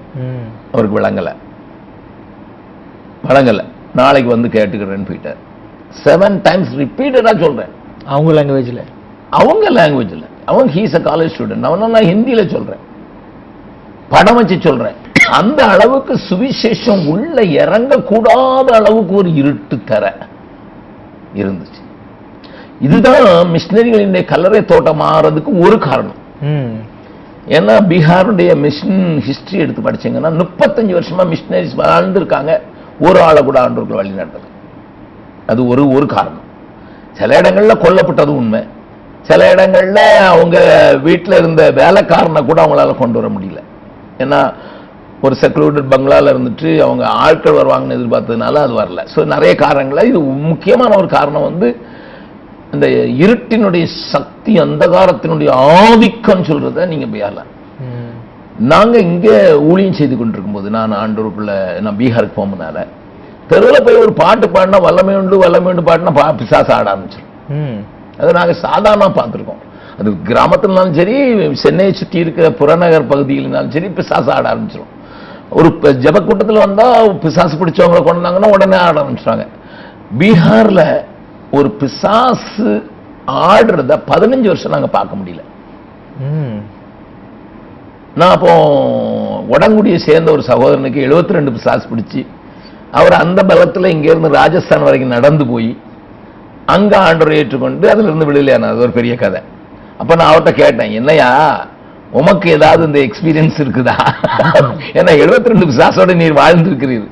அவருக்கு 0.72 0.98
விளங்கல. 1.00 1.30
விளங்கல. 3.28 3.62
நாளைக்கு 3.94 4.30
வந்து 4.30 4.48
கேட்டுக்கிறேன்னு 4.48 5.10
போயிட்டார். 5.10 5.40
செவன் 6.02 6.36
டைம்ஸ் 6.46 6.72
ரிப்பீட்டடா 6.82 7.32
சொல்றேன். 7.44 7.72
அவங்க 8.14 8.30
லாங்குவேஜ்ல 8.36 8.82
அவங்க 9.40 9.64
லாங்குவேஜ்ல 9.78 10.24
அவங்க 10.50 10.70
ஹீஸ் 10.76 10.96
அ 10.98 11.02
காலேஜ் 11.08 11.32
ஸ்டூடெண்ட் 11.34 11.66
அவன 11.68 11.88
நான் 11.94 12.10
ஹிந்தியில 12.12 12.42
சொல்றேன். 12.54 12.82
படம் 14.12 14.38
வச்சு 14.38 14.56
சொல்றேன். 14.66 14.96
அந்த 15.38 15.60
அளவுக்கு 15.74 16.14
சுவிசேஷம் 16.28 17.04
உள்ள 17.12 17.36
இறங்க 17.60 17.96
கூடாத 18.10 18.66
அளவுக்கு 18.78 19.14
ஒரு 19.20 19.30
இருட்டு 19.40 19.76
தர 19.90 20.04
இருந்துச்சு. 21.40 21.80
இதுதான் 22.86 23.22
மிஷினரிகளினுடைய 23.54 24.24
கல்லறை 24.32 24.60
தோட்டம் 24.64 25.00
மாறதுக்கு 25.00 25.52
ஒரு 25.66 25.78
காரணம். 25.86 26.20
ஏன்னா 27.56 27.74
பீகாருடைய 27.90 28.50
மிஷன் 28.64 29.00
ஹிஸ்டரி 29.28 29.58
எடுத்து 29.64 29.86
படிச்சீங்கன்னா 29.86 30.32
முப்பத்தஞ்சு 30.40 30.96
வருஷமா 30.98 31.24
மிஷினரிஸ் 31.32 31.78
வாழ்ந்துருக்காங்க. 31.82 32.52
ஒரு 33.06 33.18
ஆளை 33.28 33.40
கூட 33.44 33.58
ஆண்டோர்கள் 33.66 34.00
வழி 34.00 34.12
நடத்தல. 34.18 34.48
அது 35.48 35.60
ஒரு 35.68 35.82
ஒரு 35.96 36.06
காரணம். 36.08 36.40
சில 37.14 37.30
இடங்கள்ல 37.40 37.74
கொல்லப்பட்டது 37.80 38.32
உண்மை. 38.38 38.60
சில 39.24 39.40
இடங்கள்ல 39.52 40.00
அவங்க 40.30 40.56
வீட்டில் 41.02 41.38
இருந்த 41.40 41.62
வேலைக்காரனை 41.76 42.40
கூட 42.44 42.58
அவங்களால 42.62 42.94
கொண்டு 42.96 43.18
வர 43.20 43.28
முடியல. 43.34 43.60
ஏன்னா 44.20 44.40
ஒரு 45.22 45.34
செக்லூட்டட் 45.42 45.92
பங்களால 45.92 46.32
இருந்துட்டு 46.32 46.70
அவங்க 46.82 47.04
ஆட்கள் 47.22 47.58
வருவாங்கன்னு 47.58 47.96
எதிர்பார்த்ததுனால 47.98 48.62
அது 48.64 48.74
வரல. 48.80 49.02
ஸோ 49.12 49.20
நிறைய 49.32 49.52
காரணங்கள 49.62 50.02
இது 50.04 50.18
முக்கியமான 50.50 50.92
ஒரு 50.96 51.08
காரணம் 51.14 51.48
வந்து 51.50 51.68
இந்த 52.72 52.86
இருட்டினுடைய 53.22 53.84
சக்தி 54.12 54.52
அந்தகாரத்தினுடைய 54.62 55.50
ஆதிக்கம் 55.80 56.46
சொல்றத 56.48 56.86
நீங்க 56.86 57.06
போயலாம் 57.06 57.50
ம். 57.84 58.12
நாங்க 58.72 58.96
இங்க 59.06 59.28
ஊழியம் 59.68 59.98
செய்து 59.98 60.14
கொண்டிருக்கும் 60.16 60.56
போது 60.56 60.68
நான் 60.76 60.98
ஆண்டூருக்குள்ள 61.00 61.52
நான் 61.80 61.98
பீகாருக்கு 62.00 62.38
போகும்போதுனால 62.38 62.78
தெருவில் 63.50 63.84
போய் 63.86 64.02
ஒரு 64.02 64.12
பாட்டு 64.18 64.46
பாடினா 64.50 64.78
வல்லமை 64.84 65.14
உண்டு 65.18 65.36
வல்லமை 65.42 65.70
உண்டு 65.72 65.84
பாடினா 65.88 66.12
பா 66.16 66.26
பிசாசு 66.38 66.70
ஆட 66.76 66.86
ஆரம்பிச்சிடும் 66.92 67.30
ம். 67.58 67.78
அது 68.18 68.36
நாங்க 68.36 68.54
சாதாரண 68.62 69.06
பார்த்துருக்கோம். 69.16 69.62
அது 69.98 70.08
கிராமத்துலனாலும் 70.28 70.96
சரி 70.98 71.16
சென்னையை 71.62 71.92
சுற்றி 71.98 72.18
இருக்கிற 72.24 72.46
புறநகர் 72.58 73.10
பகுதியிலனாலும் 73.10 73.74
சரி 73.74 73.88
பிசாசு 73.96 74.30
ஆட 74.34 74.44
ஆரம்பிச்சிடும் 74.52 74.92
ஒரு 75.52 75.68
ஜெப 76.04 76.18
கூட்டத்தில் 76.24 76.64
வந்தா 76.64 76.86
பிசாசு 77.22 77.54
பிடிச்சவங்களை 77.58 78.00
கொண்டு 78.00 78.20
வந்தாங்கன்னா 78.20 78.50
உடனே 78.54 78.78
ஆட 78.80 78.96
ஆரம்பிச்சிடுவாங்க 78.96 79.46
பீகார்ல 80.20 80.82
ஒரு 81.52 81.68
பிசாசு 81.80 82.68
ஆடுறத 83.46 83.94
பதினஞ்சு 84.08 84.48
வருஷம் 84.50 84.74
நாங்க 84.74 84.88
பார்க்க 84.94 85.18
முடியல. 85.18 85.42
நான் 88.16 88.34
அப்போ 88.34 88.52
உடங்குடியை 89.54 89.98
சேர்ந்த 90.02 90.28
ஒரு 90.34 90.42
சகோதரனுக்கு 90.48 91.00
72 91.04 91.36
ரெண்டு 91.38 91.54
பிசாசு 91.54 91.84
பிடிச்சி 91.88 92.20
அவர் 92.94 93.14
அந்த 93.14 93.42
பலத்துல 93.42 93.86
இங்க 93.86 94.10
இருந்து 94.10 94.40
ராஜஸ்தான் 94.40 94.82
வரைக்கும் 94.82 95.08
நடந்து 95.08 95.46
போய் 95.46 95.76
அங்க 96.74 97.06
ஆண்டவரை 97.06 97.40
ஏற்றுக்கொண்டு 97.40 97.92
அதுல 97.92 98.08
இருந்து 98.08 98.28
விடுதலையானார். 98.28 98.74
அது 98.74 98.78
ஒரு 98.78 98.98
பெரிய 98.98 99.16
கதை. 99.16 99.40
அப்ப 100.00 100.14
நான் 100.14 100.30
அவர்கிட்ட 100.30 100.62
கேட்டேன் 100.62 100.92
என்னையா 100.92 101.66
உமக்கு 102.12 102.50
ஏதாவது 102.50 102.86
இந்த 102.86 103.06
எக்ஸ்பீரியன்ஸ் 103.06 103.62
இருக்குதா? 103.62 103.96
ஏன்னா 104.98 105.12
72 105.20 105.52
ரெண்டு 105.52 105.70
பிசாசோட 105.70 106.20
நீர் 106.20 106.40
வாழ்ந்திருக்கிறீர். 106.40 107.06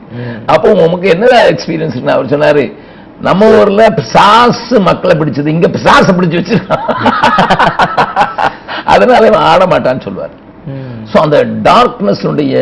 அப்போ 0.47 0.85
உமக்கு 0.85 1.09
என்ன 1.09 1.27
எக்ஸ்பீரியன்ஸ் 1.53 2.15
அவர் 2.15 2.27
சொன்னாரு 2.27 2.73
நம்ம 3.21 3.59
ஊர்ல 3.59 3.91
பிசாசு 3.99 4.81
மக்களை 4.81 5.19
பிடிச்சது 5.19 5.47
இங்க 5.47 5.69
பிசாசு 5.69 6.13
பிடிச்சு 6.13 6.41
வச்சு 6.41 6.59
அதனால 8.95 9.51
ஆட 9.51 9.67
மாட்டான்னு 9.67 10.01
சொல்லுவார். 10.01 10.31
ஸோ 11.13 11.19
அந்த 11.19 11.45
டார்க்னஸ்னுடைய 11.45 12.55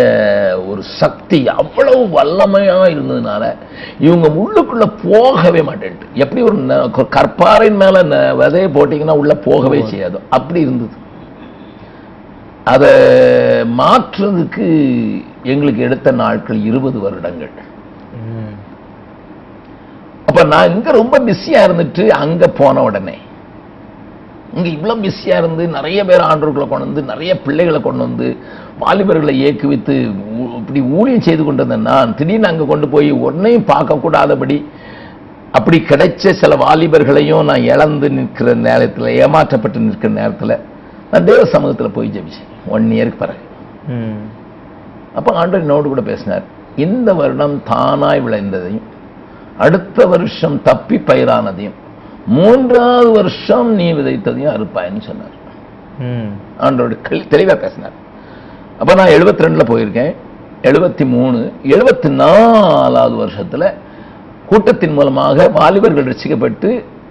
ஒரு 0.68 0.82
சக்தி 0.82 1.48
அவ்வளவு 1.48 2.04
வல்லமையா 2.06 2.94
இருந்ததுனால 2.94 3.54
இவங்க 3.98 4.28
உள்ளுக்குள்ள 4.28 5.12
போகவே 5.12 5.60
மாட்டேன்ட்டு. 5.60 6.12
எப்படி 6.14 6.42
ஒரு 6.42 6.56
ந- 6.56 6.90
க- 6.90 7.20
கற்பாறையின் 7.20 7.76
மேல 7.76 8.02
விதைய 8.34 8.68
போட்டீங்கன்னா 8.68 9.10
உள்ள 9.10 9.34
போகவே 9.34 9.84
செய்யாது. 9.86 10.20
அப்படி 10.30 10.60
இருந்தது. 10.60 11.08
அதை 12.64 12.88
மாற்றுறதுக்கு 13.78 14.66
எங்களுக்கு 15.42 15.82
எடுத்த 15.82 16.10
நாட்கள் 16.10 16.60
இருபது 16.62 16.98
வருடங்கள். 16.98 17.50
அப்ப 20.26 20.44
நான் 20.44 20.70
இங்க 20.70 20.90
ரொம்ப 20.90 21.18
பிஸியா 21.18 21.60
இருந்துட்டு 21.66 22.08
அங்க 22.08 22.48
போன 22.48 22.82
உடனே 22.82 23.18
இங்க 24.52 24.68
இவ்வளவு 24.68 25.02
பிஸியா 25.02 25.36
இருந்து 25.36 25.68
நிறைய 25.68 26.04
பேர் 26.04 26.28
ஆண்டோர்களை 26.28 26.66
கொண்டு 26.68 26.86
வந்து 26.86 27.02
நிறைய 27.04 27.32
பிள்ளைகளை 27.40 27.80
கொண்டு 27.80 28.02
வந்து 28.02 28.28
வாலிபர்களை 28.78 29.34
ஏக்குவித்து 29.44 29.94
ஊ- 30.36 30.54
இப்படி 30.56 30.80
ஊழியம் 30.94 31.20
செய்து 31.20 31.44
கொண்டு 31.44 31.62
வந்தேன் 31.62 31.88
நான் 31.90 32.14
திடீர்னு 32.14 32.48
அங்க 32.48 32.64
கொண்டு 32.64 32.88
போய் 32.88 33.10
உடனேயும் 33.20 33.64
பார்க்க 33.64 33.94
கூடாதபடி 33.96 34.56
அப்படி 35.52 35.78
கிடைச்ச 35.82 36.32
சில 36.34 36.56
வாலிபர்களையும் 36.56 37.44
நான் 37.44 37.62
இழந்து 37.64 38.10
நிற்கிற 38.10 38.54
நேரத்துல 38.62 39.12
ஏமாற்றப்பட்டு 39.18 39.78
நிற்கிற 39.80 40.12
நேரத்துல 40.14 40.56
நான் 41.10 41.24
தேவ 41.24 41.42
சமூகத்துல 41.52 41.88
போய் 41.88 42.08
ஜெபிச்சேன். 42.08 42.46
ஒன் 42.68 42.84
இயருக்கு 42.90 43.16
பிறகு. 43.16 43.42
அப்போ 45.14 45.30
ஆண்டவர் 45.34 45.60
என்னோடு 45.60 45.88
கூட 45.88 46.02
பேசினார். 46.02 46.44
இந்த 46.76 47.14
வருடம் 47.14 47.62
தானாய் 47.68 48.22
விளைந்ததையும் 48.22 48.86
அடுத்த 49.58 50.06
வருஷம் 50.06 50.62
தப்பி 50.62 50.96
பயிரானதையும் 51.06 51.78
மூன்றாவது 52.36 53.10
வருஷம் 53.18 53.70
நீ 53.80 53.86
விதைத்ததையும் 53.98 54.54
அறுப்பாயின்னு 54.56 55.02
சொன்னார். 55.10 55.36
ஆண்டோட 56.66 56.96
தெளிவா 57.34 57.54
பேசினார். 57.64 57.96
அப்ப 58.80 58.90
நான் 59.00 59.12
72 59.14 59.46
ரெண்டுல 59.46 59.64
போயிருக்கேன். 59.70 60.12
எழுபத்தி 60.68 61.04
மூணு 61.14 61.38
எழுபத்தி 61.74 62.08
நாலாவது 62.22 63.16
வருஷத்துல 63.22 63.64
கூட்டத்தின் 64.50 64.96
மூலமாக 64.98 65.46
வாலிபர்கள் 65.56 66.08
ரசிக்கப்பட்டு 66.12 66.70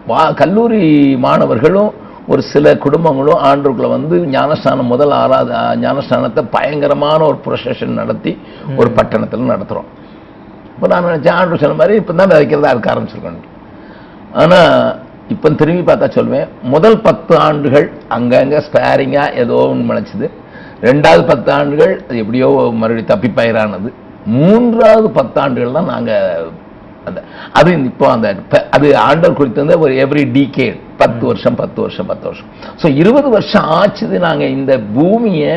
வா 0.10 0.22
கல்லூரி 0.42 0.84
மாணவர்களும் 1.26 1.92
ஒரு 2.32 2.42
சில 2.52 2.74
குடும்பங்களும் 2.86 3.40
ஆண்டோருக்குள்ள 3.50 3.90
வந்து 3.96 4.16
ஞானஸ்தானம் 4.36 4.92
முதல் 4.94 5.14
ஆறாவது 5.20 5.54
ஞானஸ்தானத்தை 5.84 6.42
பயங்கரமான 6.56 7.20
ஒரு 7.30 7.38
ப்ரொசஷன் 7.46 8.00
நடத்தி 8.02 8.34
ஒரு 8.80 8.90
பட்டணத்துல 8.98 9.50
நடத்துறோம். 9.54 9.88
இப்போ 10.74 10.88
நான் 10.92 11.08
நினைச்சேன் 11.10 11.38
ஆண்டு 11.38 11.62
சொன்ன 11.64 11.78
மாதிரி 11.80 11.96
இப்போ 12.02 12.14
தான் 12.20 12.32
விதைக்கிறதா 12.34 12.74
இருக்க 12.74 12.94
ஆரம்பிச்சிருக்கோம். 12.94 13.40
ஆனா 14.36 14.60
இப்போ 15.30 15.48
திரும்பி 15.60 15.84
பார்த்தா 15.84 16.08
சொல்வேன். 16.12 16.46
முதல் 16.74 16.98
பத்து 17.00 17.34
ஆண்டுகள் 17.38 17.86
அங்கங்க 18.10 18.62
ஸ்பேரிங்கா 18.68 19.24
ஏதோ 19.42 19.58
ஒன்று 19.66 19.88
முளைச்சுது. 19.90 20.28
ரெண்டாவது 20.82 21.24
பத்து 21.26 21.50
ஆண்டுகள் 21.52 21.94
அது 22.08 22.18
எப்படியோ 22.24 22.48
மறுபடியும் 22.82 23.12
தப்பி 23.12 23.30
பயிரானது. 23.38 23.90
மூன்றாவது 24.36 25.08
பத்தாண்டுகள் 25.20 25.78
தான் 25.78 25.92
நாங்க 25.94 26.12
அந்த 27.06 27.20
அது 27.54 27.70
இப்போ 27.90 28.06
அந்த 28.16 28.28
அது 28.76 28.88
ஆண்டவர் 29.06 29.38
குறித்து 29.38 29.64
வந்து 29.64 29.78
ஒரு 29.80 29.94
எவ்ரி 30.04 30.24
டீகேட் 30.36 30.80
பத்து 30.98 31.24
வருஷம் 31.26 31.58
பத்து 31.62 31.80
வருஷம் 31.82 32.10
பத்து 32.12 32.26
வருஷம். 32.30 32.50
ஸோ 32.82 32.88
இருபது 33.02 33.30
வருஷம் 33.30 33.68
ஆச்சுது 33.78 34.16
நாங்க 34.20 34.46
இந்த 34.58 34.74
பூமியை 34.96 35.54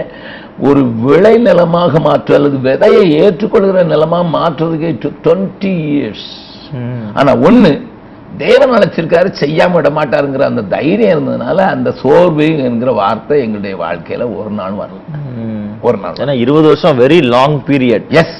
ஒரு 0.60 0.82
விளை 1.06 1.34
நிலமாக 1.38 2.00
மாற்று 2.00 2.36
அல்லது 2.38 2.58
விதையை 2.68 3.04
ஏற்றுக்கொள்கிற 3.22 3.82
நிலமா 3.84 4.20
மாற்றுறதுக்கு 4.36 4.90
டுவெண்ட்டி 5.24 5.72
இயர்ஸ் 5.90 6.28
ம். 6.76 7.08
ஆனா 7.14 7.32
ஒண்ணு 7.48 7.72
தேவன் 8.38 8.70
அழைச்சிருக்காரு 8.70 9.28
செய்யாம 9.40 9.72
விட 9.72 9.88
மாட்டாருங்கிற 9.88 10.40
அந்த 10.40 10.62
தைரியம் 10.62 11.12
இருந்ததுனால 11.14 11.56
அந்த 11.56 11.92
சோர்வு 11.92 12.62
என்கிற 12.64 12.92
வார்த்தை 12.92 13.40
எங்களுடைய 13.40 13.76
வாழ்க்கையில 13.76 14.36
ஒரு 14.38 14.50
நாள் 14.50 14.72
வரல. 14.72 15.00
ஒரு 15.80 15.98
நாள். 15.98 16.14
ஏன்னா 16.14 16.30
இருபது 16.30 16.66
வருஷம் 16.66 17.00
வெரி 17.00 17.22
லாங் 17.24 17.64
பீரியட் 17.66 18.08
எஸ் 18.08 18.38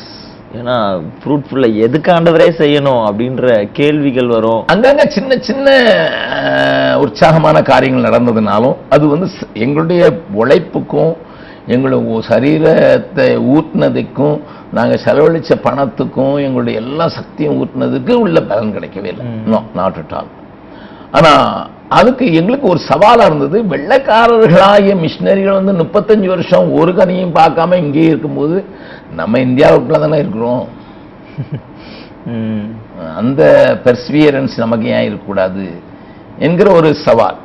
ஏன்னா 0.59 1.03
ஃப்ரூட்ஃபுல்லா 1.25 1.77
எதுக்கு 1.77 2.13
ஆண்டவரே 2.13 2.49
செய்யணும் 2.59 3.03
அப்படின்ற 3.09 3.69
கேள்விகள் 3.73 4.27
வரும். 4.27 4.65
அங்கங்க 4.73 5.07
சின்ன 5.07 5.37
சின்ன 5.37 5.69
உற்சாகமான 7.01 7.63
காரியங்கள் 7.63 8.11
நடந்ததுனாலும் 8.11 8.77
அது 8.89 9.09
வந்து 9.09 9.29
எங்களுடைய 9.53 10.13
உழைப்புக்கும் 10.35 11.17
எங்களுடைய 11.75 12.21
சரீரத்தை 12.29 13.27
ஊட்டினதுக்கும் 13.55 14.37
நாங்க 14.77 14.95
செலவழிச்ச 15.05 15.51
பணத்துக்கும் 15.67 16.37
எங்களுடைய 16.47 16.81
எல்லா 16.83 17.07
சக்தியும் 17.19 17.59
ஊட்டினதுக்கு 17.63 18.13
உள்ள 18.25 18.39
பலன் 18.51 18.75
கிடைக்கவே 18.77 19.11
இல்லை. 19.13 19.27
நோ 19.53 19.61
நாட் 19.81 20.01
அட் 20.03 20.15
ஆல் 20.19 20.31
ஆனா 21.19 21.33
அதுக்கு 21.99 22.27
எங்களுக்கு 22.41 22.67
ஒரு 22.73 22.81
சவாலா 22.91 23.25
இருந்தது. 23.29 23.57
வெள்ளைக்காரர்களாகிய 23.73 24.95
மிஷினரிகள் 25.03 25.59
வந்து 25.61 25.75
முப்பத்தஞ்சு 25.83 26.29
வருஷம் 26.35 26.73
ஒரு 26.81 26.93
கனியும் 26.99 27.35
பார்க்காம 27.41 27.79
இங்கேயே 27.85 28.13
இருக்கும்போது 28.13 28.59
நம்ம 29.21 29.41
இந்தியாவுக்குள்ள 29.49 30.01
தானே 30.05 30.21
இருக்கிறோம். 30.25 30.65
அந்த 33.21 33.43
பெர்ஸ்வியரன்ஸ் 33.85 34.57
நமக்கு 34.65 34.89
ஏன் 34.97 35.07
இருக்கக்கூடாது? 35.09 35.67
என்கிற 36.39 36.69
ஒரு 36.81 36.91
சவால். 37.07 37.39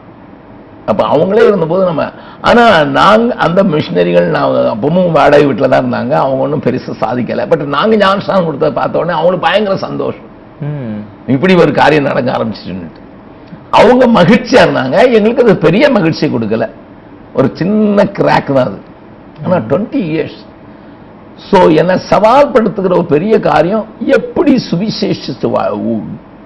அப்ப 0.88 1.02
அவங்களே 1.08 1.48
இருந்தபோது 1.48 1.84
நம்ம 1.86 2.04
ஆனா 2.42 2.84
நாங்க 2.84 3.34
அந்த 3.36 3.64
மிஷினரிகள் 3.64 4.28
நான் 4.28 4.54
அப்பவும் 4.74 5.12
வாடகை 5.12 5.46
வீட்டில் 5.46 5.70
தான் 5.70 5.84
இருந்தாங்க. 5.84 6.14
அவங்க 6.24 6.44
ஒன்றும் 6.46 6.64
பெருசா 6.66 6.94
சாதிக்கல. 7.04 7.48
பட் 7.48 7.64
நாங்க 7.66 7.96
ஞானஸ்தானம் 7.96 8.48
கொடுத்தத 8.48 8.72
பார்த்த 8.74 9.00
உடனே 9.00 9.14
அவங்களுக்கு 9.14 9.48
பயங்கர 9.48 9.76
சந்தோஷம். 9.78 10.26
ம். 10.62 11.00
இப்படி 11.28 11.56
ஒரு 11.56 11.72
காரியம் 11.72 12.04
நடக்க 12.04 12.38
ஆரம்பிச்சிட்டு 12.38 13.06
அவங்க 13.72 14.04
மகிழ்ச்சியா 14.08 14.62
இருந்தாங்க. 14.66 14.98
எங்களுக்கு 15.18 15.44
அது 15.44 15.58
பெரிய 15.58 15.90
மகிழ்ச்சி 15.90 16.28
கொடுக்கல. 16.28 16.68
ஒரு 17.34 17.48
சின்ன 17.54 18.04
கிராக் 18.20 18.54
தான் 18.54 18.70
அது. 18.70 18.80
ஆனா 19.46 19.58
டுவெண்ட்டி 19.70 20.02
இயர்ஸ் 20.12 20.40
சோ 21.52 21.76
என்ன 21.76 21.98
சவால் 21.98 22.52
படுத்துகிற 22.52 22.94
ஒரு 22.98 23.06
பெரிய 23.06 23.40
காரியம் 23.40 23.86
எப்படி 24.18 24.54
சுவிசேஷ 24.70 25.36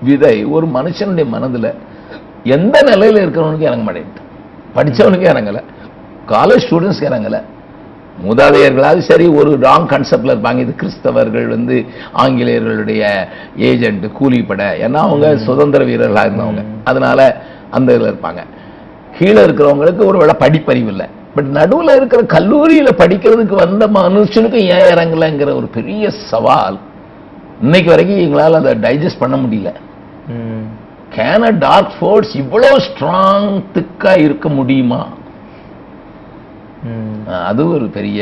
விதை 0.04 0.46
ஒரு 0.46 0.66
மனுஷனுடைய 0.68 1.26
மனதுல 1.36 1.68
எந்த 2.44 2.76
நிலையில 2.82 3.22
இருக்கிறவனுக்கு 3.24 3.70
இறங்க 3.70 3.84
மாட்டேங்குது 3.84 4.30
படிச்சவனுக்கு 4.76 5.28
இறங்கல. 5.34 5.64
காலேஜ் 6.28 6.64
ஸ்டூடெண்ட்ஸ்க்கு 6.70 7.10
இறங்கல. 7.12 7.42
மூதாதையர்களாவது 8.28 9.00
சரி 9.00 9.28
ஒரு 9.28 9.52
ராங் 9.52 9.88
கான்செப்ட்ல 9.88 10.34
இருப்பாங்க. 10.34 10.58
இது 10.58 10.76
கிறிஸ்தவர்கள் 10.82 11.48
வந்து 11.48 11.86
ஆங்கிலேயர்களுடைய 12.12 13.28
ஏஜென்ட் 13.58 14.06
கூலிப்படை. 14.06 14.68
ஏன்னா 14.86 14.94
அவங்க 14.94 15.38
சுதந்திர 15.38 15.84
வீரர்களாக 15.84 16.28
இருந்தவங்க. 16.28 16.64
அதனால 16.84 17.42
அந்த 17.72 17.98
இதுல 17.98 18.14
இருப்பாங்க. 18.14 18.44
கீழே 19.18 19.46
இருக்கிறவங்களுக்கு 19.46 20.06
ஒரு 20.06 20.18
வேளை 20.18 20.36
படிப்பறிவு 20.40 20.88
இல்லை. 20.88 21.06
பட் 21.36 21.46
நடுவுல 21.46 21.96
இருக்கிற 21.96 22.22
கல்லூரியில 22.22 22.90
படிக்கிறதுக்கு 22.98 23.56
வந்த 23.56 23.88
மனுஷனுக்கு 23.88 24.54
ஏன் 24.54 24.96
இறங்கலைங்கிற 24.96 25.56
ஒரு 25.56 25.68
பெரிய 25.68 26.10
சவால். 26.10 26.80
இன்னைக்கு 27.62 27.90
வரைக்கும் 27.90 28.18
எங்களால் 28.18 28.54
அதை 28.54 28.74
டைஜஸ்ட் 28.74 29.20
பண்ண 29.20 29.36
முடியல. 29.36 29.74
கேன் 31.18 31.46
அ 31.50 31.52
டார்க் 31.66 31.94
ஃபோர்ஸ் 31.98 32.34
இவ்வளவு 32.42 32.78
ஸ்ட்ராங் 32.88 33.50
திக்கா 33.76 34.14
இருக்க 34.26 34.50
முடியுமா? 34.60 35.02
அது 37.50 37.62
ஒரு 37.76 37.86
பெரிய 37.98 38.22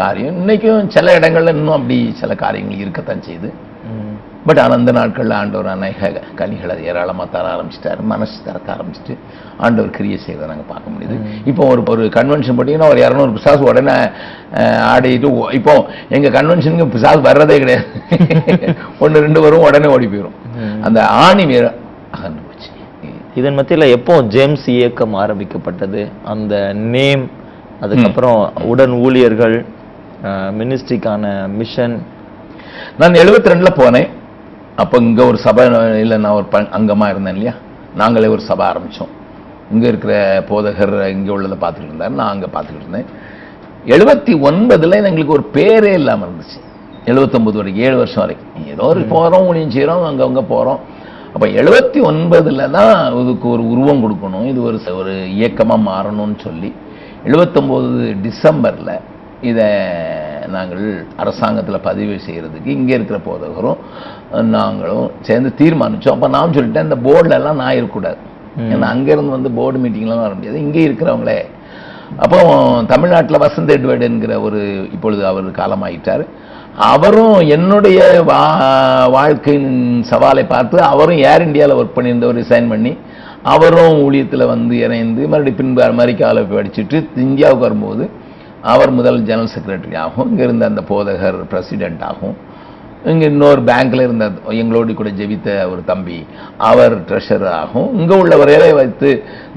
காரியம். 0.00 0.36
இன்னைக்கும் 0.40 0.90
சில 0.94 1.06
இடங்கள்ல 1.18 1.54
இன்னும் 1.56 1.78
அப்படி 1.78 1.98
சில 2.20 2.34
காரியங்கள் 2.42 2.82
இருக்கத்தான் 2.84 3.24
செய்யுது. 3.28 3.50
பட் 4.46 4.60
ஆனால் 4.62 4.78
அந்த 4.78 4.92
நாட்களில் 4.96 5.34
ஆண்டவர் 5.40 5.68
அநேக 5.74 6.08
கனிகளை 6.38 6.74
ஏராளமாக 6.88 7.28
தர 7.34 7.44
ஆரம்பிச்சிட்டாரு 7.52 8.02
மனசு 8.12 8.34
திறக்க 8.46 8.68
ஆரம்பிச்சிட்டு 8.74 9.14
ஆண்டவர் 9.64 9.94
கிரியை 9.96 10.18
செய்வதை 10.24 10.48
நாங்கள் 10.50 10.70
பார்க்க 10.72 10.94
முடியுது. 10.94 11.16
இப்போ 11.50 11.62
ஒரு 11.72 11.82
ஒரு 11.92 12.04
கன்வென்ஷன் 12.18 12.56
பார்த்தீங்கன்னா 12.58 12.90
ஒரு 12.94 13.00
இரநூறு 13.06 13.32
பிசாசு 13.36 13.62
உடனே 13.70 13.94
ஆடிட்டு 14.92 15.30
இப்போ 15.58 15.74
எங்கள் 16.16 16.34
கன்வென்ஷனுக்கு 16.38 16.94
பிசாசு 16.96 17.22
வர்றதே 17.28 17.56
கிடையாது. 17.64 17.86
ஒன்று 19.04 19.24
ரெண்டு 19.26 19.42
வரும் 19.46 19.66
உடனே 19.68 19.90
ஓடி 19.94 20.08
போயிடும் 20.12 20.38
அந்த 20.88 21.00
ஆணி 21.26 21.46
இதன் 23.34 23.58
மத்தியில 23.58 23.90
எப்போ 23.90 24.22
ஜேம்ஸ் 24.22 24.68
இயக்கம் 24.68 25.14
ஆரம்பிக்கப்பட்டது? 25.14 26.08
அந்த 26.24 26.72
நேம் 26.72 27.30
அதுக்கப்புறம் 27.80 28.52
உடன் 28.62 28.90
ஊழியர்கள் 28.90 29.64
மினிஸ்ட்ரிக்கான 30.24 31.48
மிஷன். 31.48 32.02
நான் 32.98 33.12
72 33.12 33.48
ரெண்டுல 33.48 33.66
போனேன். 33.74 34.08
அப்போ 34.76 34.98
இங்க 34.98 35.24
ஒரு 35.24 35.38
சபை 35.38 35.66
இல்லை 36.00 36.18
நான் 36.18 36.32
ஒரு 36.32 36.44
ப- 36.44 36.60
அங்கமா 36.60 37.10
இருந்தேன் 37.10 37.34
இல்லையா? 37.34 37.52
நாங்களே 37.96 38.26
ஒரு 38.26 38.40
சபை 38.40 38.66
ஆரம்பிச்சோம். 38.66 39.08
இங்க 39.72 39.86
இருக்கிற 39.88 40.44
போதகர் 40.48 41.06
இங்க 41.06 41.32
உள்ளதை 41.32 41.58
பார்த்துட்டு 41.60 41.84
இருந்தார். 41.84 42.10
நான் 42.10 42.28
அங்க 42.28 42.46
பார்த்துட்டு 42.46 42.88
இருந்தேன். 42.88 43.06
எழுபத்தி 43.86 44.52
ஒன்பதுல 44.52 44.90
எங்களுக்கு 44.90 45.32
ஒரு 45.32 45.50
பேரே 45.52 45.92
இல்லாம 45.92 46.24
இருந்துச்சு. 46.24 46.60
79 47.04 47.56
வரைக்கும் 47.56 47.84
ஏழு 47.84 47.96
வருஷம் 47.96 48.20
வரைக்கும். 48.20 48.66
ஏதோ 48.66 48.82
ஒரு 48.82 49.00
போறோம் 49.00 49.46
ஊழியம் 49.46 49.70
செய்றோம் 49.70 50.06
அங்க 50.06 50.24
அங்க 50.24 50.40
போறோம். 50.40 50.78
அப்ப 51.34 51.46
எழுபத்தி 51.60 52.00
ஒன்பதுல 52.08 52.64
தான் 52.76 52.96
இதுக்கு 53.20 53.46
ஒரு 53.54 53.62
உருவம் 53.72 54.02
கொடுக்கணும். 54.04 54.44
இது 54.50 54.60
ஒரு 54.68 54.78
ஒரு 55.00 55.14
இயக்கமா 55.38 55.76
மாறணும்னு 55.88 56.36
சொல்லி. 56.46 56.70
79 57.30 58.04
டிசம்பர்ல 58.26 58.92
இதை 59.50 59.66
நாங்கள் 60.54 60.84
அரசாங்கத்துல 61.22 61.78
பதிவு 61.88 62.14
செய்யறதுக்கு 62.26 62.70
இங்க 62.78 62.90
இருக்கிற 62.96 63.18
போதகரும் 63.26 63.80
நாங்களும் 64.56 65.08
சேர்ந்து 65.28 65.50
தீர்மானிச்சோம். 65.62 66.16
அப்ப 66.16 66.28
நான் 66.36 66.54
சொல்லிட்டேன் 66.56 66.88
இந்த 66.88 66.98
போர்டுல 67.08 67.38
எல்லாம் 67.40 67.60
நான் 67.62 67.76
இருக்கக்கூடாது. 67.78 68.20
ஏன்னா 68.72 68.88
அங்க 68.94 69.08
இருந்து 69.14 69.36
வந்து 69.36 69.50
போர்டு 69.58 69.78
மீட்டிங்லாம் 69.84 70.24
வர 70.26 70.34
முடியாது. 70.38 70.58
இங்கே 70.66 70.82
இருக்கிறவங்களே. 70.88 71.38
அப்போ 72.24 72.38
தமிழ்நாட்டுல 72.92 73.38
வசந்த் 73.44 73.74
எட்வர்டு 73.76 74.04
என்கிற 74.10 74.34
ஒரு 74.46 74.60
இப்பொழுது 74.96 75.22
அவர் 75.32 75.46
காலமாயிட்டார். 75.60 76.24
அவரும் 76.76 77.48
என்னுடைய 77.48 78.24
வா- 78.26 79.10
வாழ்க்கையின் 79.10 80.04
சவாலை 80.10 80.46
பார்த்து 80.46 80.82
அவரும் 80.82 81.16
ஏர் 81.16 81.42
இந்தியாவில் 81.42 81.76
ஒர்க் 81.76 81.98
பண்ணியிருந்தவர் 81.98 82.44
ரிசைன் 82.44 82.68
பண்ணி 82.68 82.96
அவரும் 83.42 84.12
ஊழியத்தில் 84.12 84.46
வந்து 84.46 84.78
இணைந்து 84.78 85.28
மறுபடியும் 85.28 85.56
பின்பு 85.56 85.82
அமெரிக்காவில் 85.82 86.44
படிச்சுட்டு 86.44 87.08
இந்தியாவுக்கு 87.16 87.60
வரும்போது 87.60 88.10
அவர் 88.62 88.90
முதல் 88.90 89.22
ஜெனரல் 89.22 89.48
செக்ரட்டரி 89.58 89.96
ஆகும். 89.96 90.30
இங்க 90.30 90.42
இருந்த 90.42 90.66
அந்த 90.66 90.80
போதகர் 90.88 91.44
பிரசிடெண்ட் 91.50 92.00
ஆகும். 92.00 92.36
இங்க 93.10 93.24
இன்னொரு 93.32 93.60
பேங்க்ல 93.68 94.04
இருந்த 94.06 94.26
எங்களோடு 94.60 94.94
கூட 94.98 95.10
ஜெபித்த 95.18 95.48
ஒரு 95.70 95.82
தம்பி 95.90 96.18
அவர் 96.68 96.94
ட்ரெஷரர் 97.08 97.50
ஆகும். 97.62 97.88
இங்க 98.00 98.12
உள்ளவரையே 98.22 98.70
வைத்து 98.78 99.10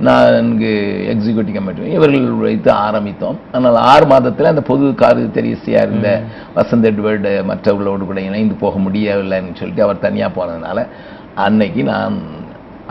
நான் 0.07 0.39
இங்கு 0.43 0.71
எக்ஸிக்யூட்டிவ் 1.13 1.57
கமிட்டி 1.57 1.91
இவர்கள் 1.97 2.25
வைத்து 2.47 2.71
ஆரம்பித்தோம். 2.87 3.37
ஆனால் 3.57 3.77
ஆறு 3.91 4.07
மாதத்துல 4.13 4.51
அந்த 4.53 4.63
பொது 4.71 4.87
காரு 5.03 5.23
தெரியசியா 5.37 5.81
இருந்த 5.87 6.09
வசந்த் 6.57 6.89
எட்வர்டு 6.91 7.31
மற்றவர்களோடு 7.51 8.09
கூட 8.09 8.21
இணைந்து 8.29 8.57
போக 8.63 8.77
முடியவில்லைன்னு 8.87 9.59
சொல்லிட்டு 9.61 9.85
அவர் 9.87 10.05
தனியா 10.07 10.29
போனதுனால 10.39 10.85
அன்னைக்கு 11.45 11.83
நான் 11.93 12.17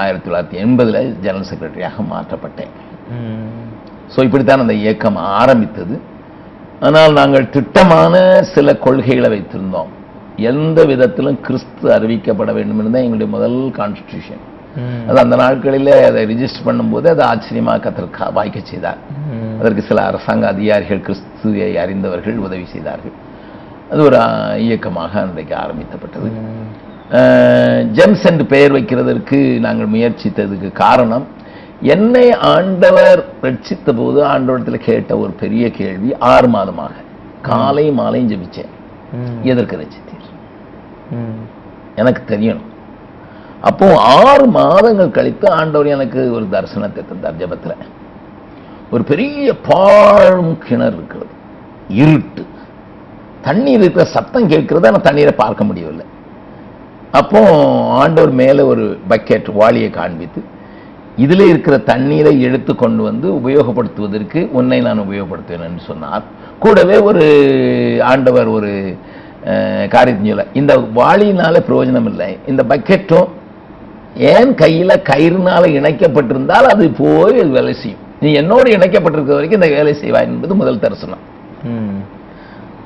ஆயிரத்தி 0.05 0.27
தொள்ளாயிரத்தி 0.27 0.59
எண்பதுல 0.65 0.99
ஜெனரல் 1.25 1.51
செக்ரட்டரியாக 1.51 2.03
மாற்றப்பட்டேன். 2.15 2.73
ஸோ 4.15 4.19
இப்படித்தான் 4.27 4.65
அந்த 4.65 4.75
இயக்கம் 4.83 5.21
ஆரம்பித்தது. 5.41 5.97
ஆனால் 6.87 7.13
நாங்கள் 7.21 7.53
திட்டமான 7.55 8.17
சில 8.55 8.75
கொள்கைகளை 8.87 9.29
வைத்திருந்தோம். 9.35 9.93
எந்த 10.51 10.79
விதத்திலும் 10.91 11.39
கிறிஸ்து 11.47 11.87
அறிவிக்கப்பட 11.97 12.51
வேண்டும் 12.59 12.79
என்று 12.81 12.95
தான் 12.95 13.07
எங்களுடைய 13.07 13.31
முதல் 13.37 13.59
கான்ஸ்டிடியூஷன் 13.79 14.43
அது 15.09 15.19
அந்த 15.23 15.37
நாட்களில் 15.43 15.93
அதை 16.09 16.23
ரிஜிஸ்டர் 16.33 16.67
பண்ணும்போது 16.69 17.07
அது 17.13 17.23
ஆச்சரியமாக 17.33 17.81
கத்திர 17.85 18.31
வாய்க்க 18.39 18.59
செய்தார். 18.71 19.01
அதற்கு 19.61 19.83
சில 19.91 20.03
அரசாங்க 20.11 20.45
அதிகாரிகள் 20.55 21.05
கிறிஸ்துவை 21.07 21.71
அறிந்தவர்கள் 21.85 22.43
உதவி 22.47 22.67
செய்தார்கள். 22.75 23.15
அது 23.93 24.01
ஒரு 24.09 24.19
இயக்கமாக 24.67 25.13
அன்றைக்கு 25.23 25.55
ஆரம்பிக்கப்பட்டது 25.63 26.29
ஜெம்ஸ் 27.97 28.27
என்று 28.31 28.45
பெயர் 28.53 28.77
வைக்கிறதற்கு 28.77 29.39
நாங்கள் 29.67 29.93
முயற்சித்ததுக்கு 29.95 30.71
காரணம் 30.85 31.27
என்னை 31.95 32.27
ஆண்டவர் 32.55 33.21
ரட்சித்த 33.47 33.93
போது 34.01 34.21
ஆண்டவரத்தில் 34.35 34.87
கேட்ட 34.89 35.19
ஒரு 35.25 35.33
பெரிய 35.43 35.65
கேள்வி 35.81 36.11
ஆறு 36.33 36.49
மாதமாக. 36.55 36.95
காலை 37.51 37.87
மாலையும் 37.99 38.31
ஜெபிச்சேன். 38.33 38.73
எதற்கு 39.51 39.77
ரட்சித்தீர் 39.81 40.33
எனக்கு 42.01 42.23
தெரியணும். 42.33 42.71
அப்போ 43.69 43.87
ஆறு 44.23 44.47
மாதங்கள் 44.57 45.15
கழித்து 45.19 45.47
ஆண்டவர் 45.59 45.95
எனக்கு 45.97 46.21
ஒரு 46.37 46.45
தரிசனத்தை 46.55 47.03
தந்தார் 47.11 47.39
ஜெபத்துல. 47.43 47.75
ஒரு 48.95 49.03
பெரிய 49.11 49.55
பாழும் 49.71 50.53
கிணறு 50.67 50.97
இருக்கிறது. 50.99 51.33
இருட்டு. 52.03 52.43
தண்ணீர் 53.47 53.83
இருக்கிற 53.83 54.05
சத்தம் 54.17 54.51
கேட்கிறது 54.53 54.89
ஆனால் 54.91 55.07
தண்ணீரை 55.09 55.35
பார்க்க 55.43 55.69
முடியவில்லை. 55.69 56.07
அப்போ 57.21 57.41
ஆண்டவர் 58.03 58.33
மேலே 58.43 58.63
ஒரு 58.73 58.85
பக்கெட் 59.11 59.49
வாளியை 59.59 59.91
காண்பித்து 59.99 60.41
இதில் 61.25 61.45
இருக்கிற 61.51 61.77
தண்ணீரை 61.91 62.33
எடுத்து 62.47 62.73
கொண்டு 62.75 63.03
வந்து 63.09 63.27
உபயோகப்படுத்துவதற்கு 63.39 64.41
உன்னை 64.59 64.79
நான் 64.87 65.05
உபயோகப்படுத்துவேன் 65.05 65.69
என்று 65.69 65.83
சொன்னார். 65.91 66.25
கூடவே 66.65 66.97
ஒரு 67.09 67.25
ஆண்டவர் 68.11 68.49
ஒரு 68.57 68.73
காரியத்தையும் 69.95 70.33
சொல்ல 70.33 70.47
இந்த 70.61 70.75
வாளியினால 70.99 71.55
பிரயோஜனம் 71.69 72.09
இல்லை. 72.11 72.31
இந்த 72.51 72.63
பக்கெட்டும் 72.73 73.29
ஏன் 74.33 74.53
கையில 74.63 74.93
கயிறுனால 75.11 75.65
இணைக்கப்பட்டிருந்தால் 75.79 76.69
அது 76.73 76.85
போய் 77.01 77.39
வேலை 77.57 77.75
செய்யும். 77.83 78.03
நீ 78.23 78.29
என்னோடு 78.41 78.69
இணைக்கப்பட்டிருக்கிற 78.77 79.39
வரைக்கும் 79.39 79.61
இந்த 79.61 79.71
வேலை 79.77 79.95
செய்வாய் 80.03 80.29
என்பது 80.33 80.55
முதல் 80.61 80.83
தரிசனம். 80.85 81.25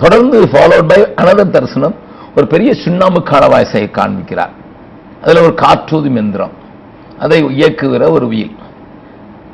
தொடர்ந்து 0.03 0.39
ஃபாலோட் 0.53 0.89
பை 0.93 1.01
அனதர் 1.23 1.55
தரிசனம் 1.57 1.97
ஒரு 2.37 2.47
பெரிய 2.55 2.71
சுண்ணாம்பு 2.85 3.21
காலவாய்ஸை 3.33 3.85
காண்பிக்கிறார். 3.99 4.55
அதுல 5.23 5.43
ஒரு 5.47 5.55
காற்றூதி 5.65 6.11
மெந்திரம். 6.19 6.55
அதை 7.25 7.39
இயக்குகிற 7.61 8.05
ஒரு 8.17 8.27
வீல். 8.35 8.55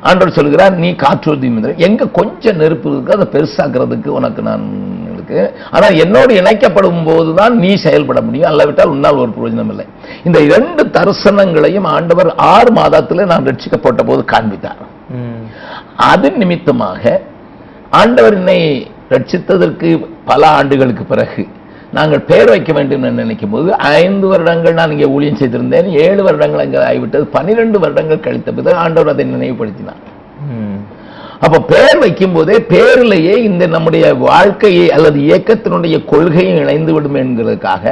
ஆண்டவர் 0.07 0.37
சொல்கிறார் 0.37 0.75
நீ 0.83 0.89
காற்றுறுதி 1.03 1.47
மெந்திரம் 1.53 1.81
எங்க 1.87 2.05
கொஞ்சம் 2.17 2.59
நெருப்பு 2.61 2.89
இருக்கு 2.91 3.15
அதை 3.15 3.25
பெருசாக்குறதுக்கு 3.35 4.09
உனக்கு 4.17 4.41
நான் 4.49 4.65
இருக்கு. 5.13 5.39
ஆனால் 5.75 5.97
என்னோடு 6.03 6.31
இணைக்கப்படும் 6.41 7.01
போது 7.07 7.31
தான் 7.39 7.55
நீ 7.63 7.71
செயல்பட 7.85 8.19
முடியும். 8.27 8.49
அல்லாவிட்டால் 8.51 8.93
உன்னால் 8.93 9.21
ஒரு 9.23 9.31
பிரயோஜனம் 9.37 9.71
இல்லை. 9.73 9.85
இந்த 10.27 10.39
இரண்டு 10.49 10.83
தரிசனங்களையும் 10.97 11.87
ஆண்டவர் 11.95 12.29
ஆறு 12.53 12.71
மாதத்தில் 12.79 13.29
நான் 13.31 13.47
ரட்சிக்கப்பட்ட 13.49 14.03
போது 14.09 14.23
காண்பித்தார். 14.33 14.83
அது 16.11 16.29
நிமித்தமாக 16.41 17.03
ஆண்டவர் 18.01 18.37
என்னை 18.39 18.59
ரட்சித்ததற்கு 19.13 19.89
பல 20.29 20.41
ஆண்டுகளுக்கு 20.59 21.03
பிறகு 21.11 21.43
நாங்கள் 21.93 22.23
பெயர் 22.23 22.49
வைக்க 22.49 22.71
வேண்டும் 22.73 23.03
என்று 23.03 23.23
நினைக்கும் 23.23 23.49
போது 23.49 23.69
ஐந்து 23.97 24.27
வருடங்கள் 24.27 24.73
நான் 24.73 24.91
இங்கே 24.91 25.07
ஊழியம் 25.07 25.39
செய்திருந்தேன் 25.39 25.87
ஏழு 26.01 26.23
வருடங்கள் 26.23 26.63
அங்கே 26.63 26.79
ஆகிவிட்டது 26.87 27.25
பன்னிரெண்டு 27.31 27.79
வருடங்கள் 27.79 28.19
கழித்த 28.19 28.51
பிறகு 28.51 28.77
ஆண்டவர் 28.77 29.13
அதை 29.13 29.25
நினைவுபடுத்தினார். 29.27 30.01
அப்ப 31.39 31.61
பெயர் 31.69 31.99
வைக்கும் 31.99 32.33
போதே 32.33 32.55
பேரிலேயே 32.69 33.35
இந்த 33.43 33.63
நம்முடைய 33.67 34.05
வாழ்க்கையை 34.23 34.85
அல்லது 34.91 35.19
இயக்கத்தினுடைய 35.19 36.05
கொள்கையும் 36.05 36.61
இணைந்து 36.61 36.93
விடும் 36.93 37.15
என்கிறதுக்காக 37.15 37.85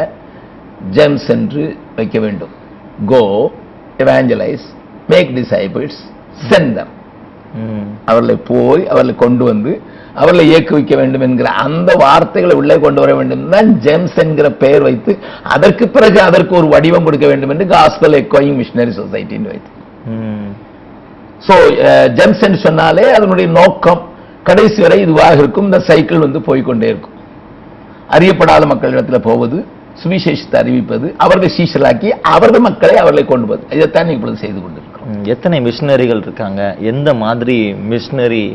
ஜெம்ஸ் 0.92 1.30
என்று 1.30 1.64
வைக்க 1.96 2.20
வேண்டும். 2.20 2.54
கோ 3.06 3.24
எவாஞ்சலைஸ் 4.00 4.66
மேக் 5.08 5.32
டிசைபிள்ஸ் 5.32 6.00
சென்டம் 6.50 6.92
ம். 7.60 7.86
அவர்களை 8.06 8.36
போய் 8.48 8.82
அவர்களை 8.88 9.16
கொண்டு 9.16 9.44
வந்து 9.44 9.72
அவர்களை 10.20 10.44
இயக்குவிக்க 10.52 10.94
வேண்டும் 11.00 11.26
என்கிற 11.28 11.50
அந்த 11.66 11.92
வார்த்தைகளை 12.04 12.56
உள்ளே 12.62 12.76
கொண்டு 12.84 13.02
வர 13.04 13.14
வேண்டும் 13.20 13.44
தான் 13.56 13.70
ஜெம்ஸ் 13.86 14.18
என்கிற 14.24 14.50
பெயர் 14.64 14.86
வைத்து 14.88 15.14
அதற்கு 15.56 15.86
பிறகு 15.96 16.20
அதற்கு 16.28 16.54
ஒரு 16.60 16.68
வடிவம் 16.74 17.08
கொடுக்க 17.08 17.28
வேண்டும் 17.32 17.54
என்று 17.56 17.68
காஸ்பல் 17.76 18.18
எக்கோயிங் 18.22 18.58
மிஷனரி 18.62 18.94
சொசைட்டின்னு 19.00 19.52
வைத்து. 19.54 19.72
ஸோ 21.48 21.56
ஜெம்ஸ் 22.18 22.44
என்று 22.48 22.60
சொன்னாலே 22.68 23.06
அதனுடைய 23.18 23.48
நோக்கம் 23.60 24.04
கடைசி 24.50 24.80
வரை 24.86 24.98
இதுவாக 25.06 25.40
இருக்கும். 25.42 25.68
இந்த 25.70 25.80
சைக்கிள் 25.90 26.26
வந்து 26.26 26.40
போய்க்கொண்டே 26.50 26.88
இருக்கும். 26.94 27.16
அறியப்படாத 28.16 28.64
மக்களிடத்தில் 28.72 29.26
போவது 29.30 29.58
சுவிசேஷத்தை 30.02 30.58
அறிவிப்பது 30.62 31.08
அவர்களை 31.24 31.50
சீசலாக்கி 31.58 32.10
அவர்கள் 32.36 32.64
மக்களை 32.68 32.96
அவர்களை 33.02 33.24
கொண்டு 33.30 33.46
போவது. 33.50 33.64
இதைத்தான் 33.76 34.14
இப்பொழுது 34.16 34.38
செய்து 34.44 34.60
கொண்டிருக்கிறோம். 34.64 35.12
எத்தனை 35.34 35.58
மிஷினரிகள் 35.68 36.24
இருக்காங்க? 36.26 36.62
எந்த 36.92 37.10
மாதிரி 37.24 37.58
மிஷினரி 37.92 38.46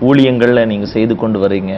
ஊழியங்கள்ல 0.00 0.60
நீங்க 0.70 0.86
செய்து 0.92 1.14
கொண்டு 1.16 1.38
வர்றீங்க 1.42 1.72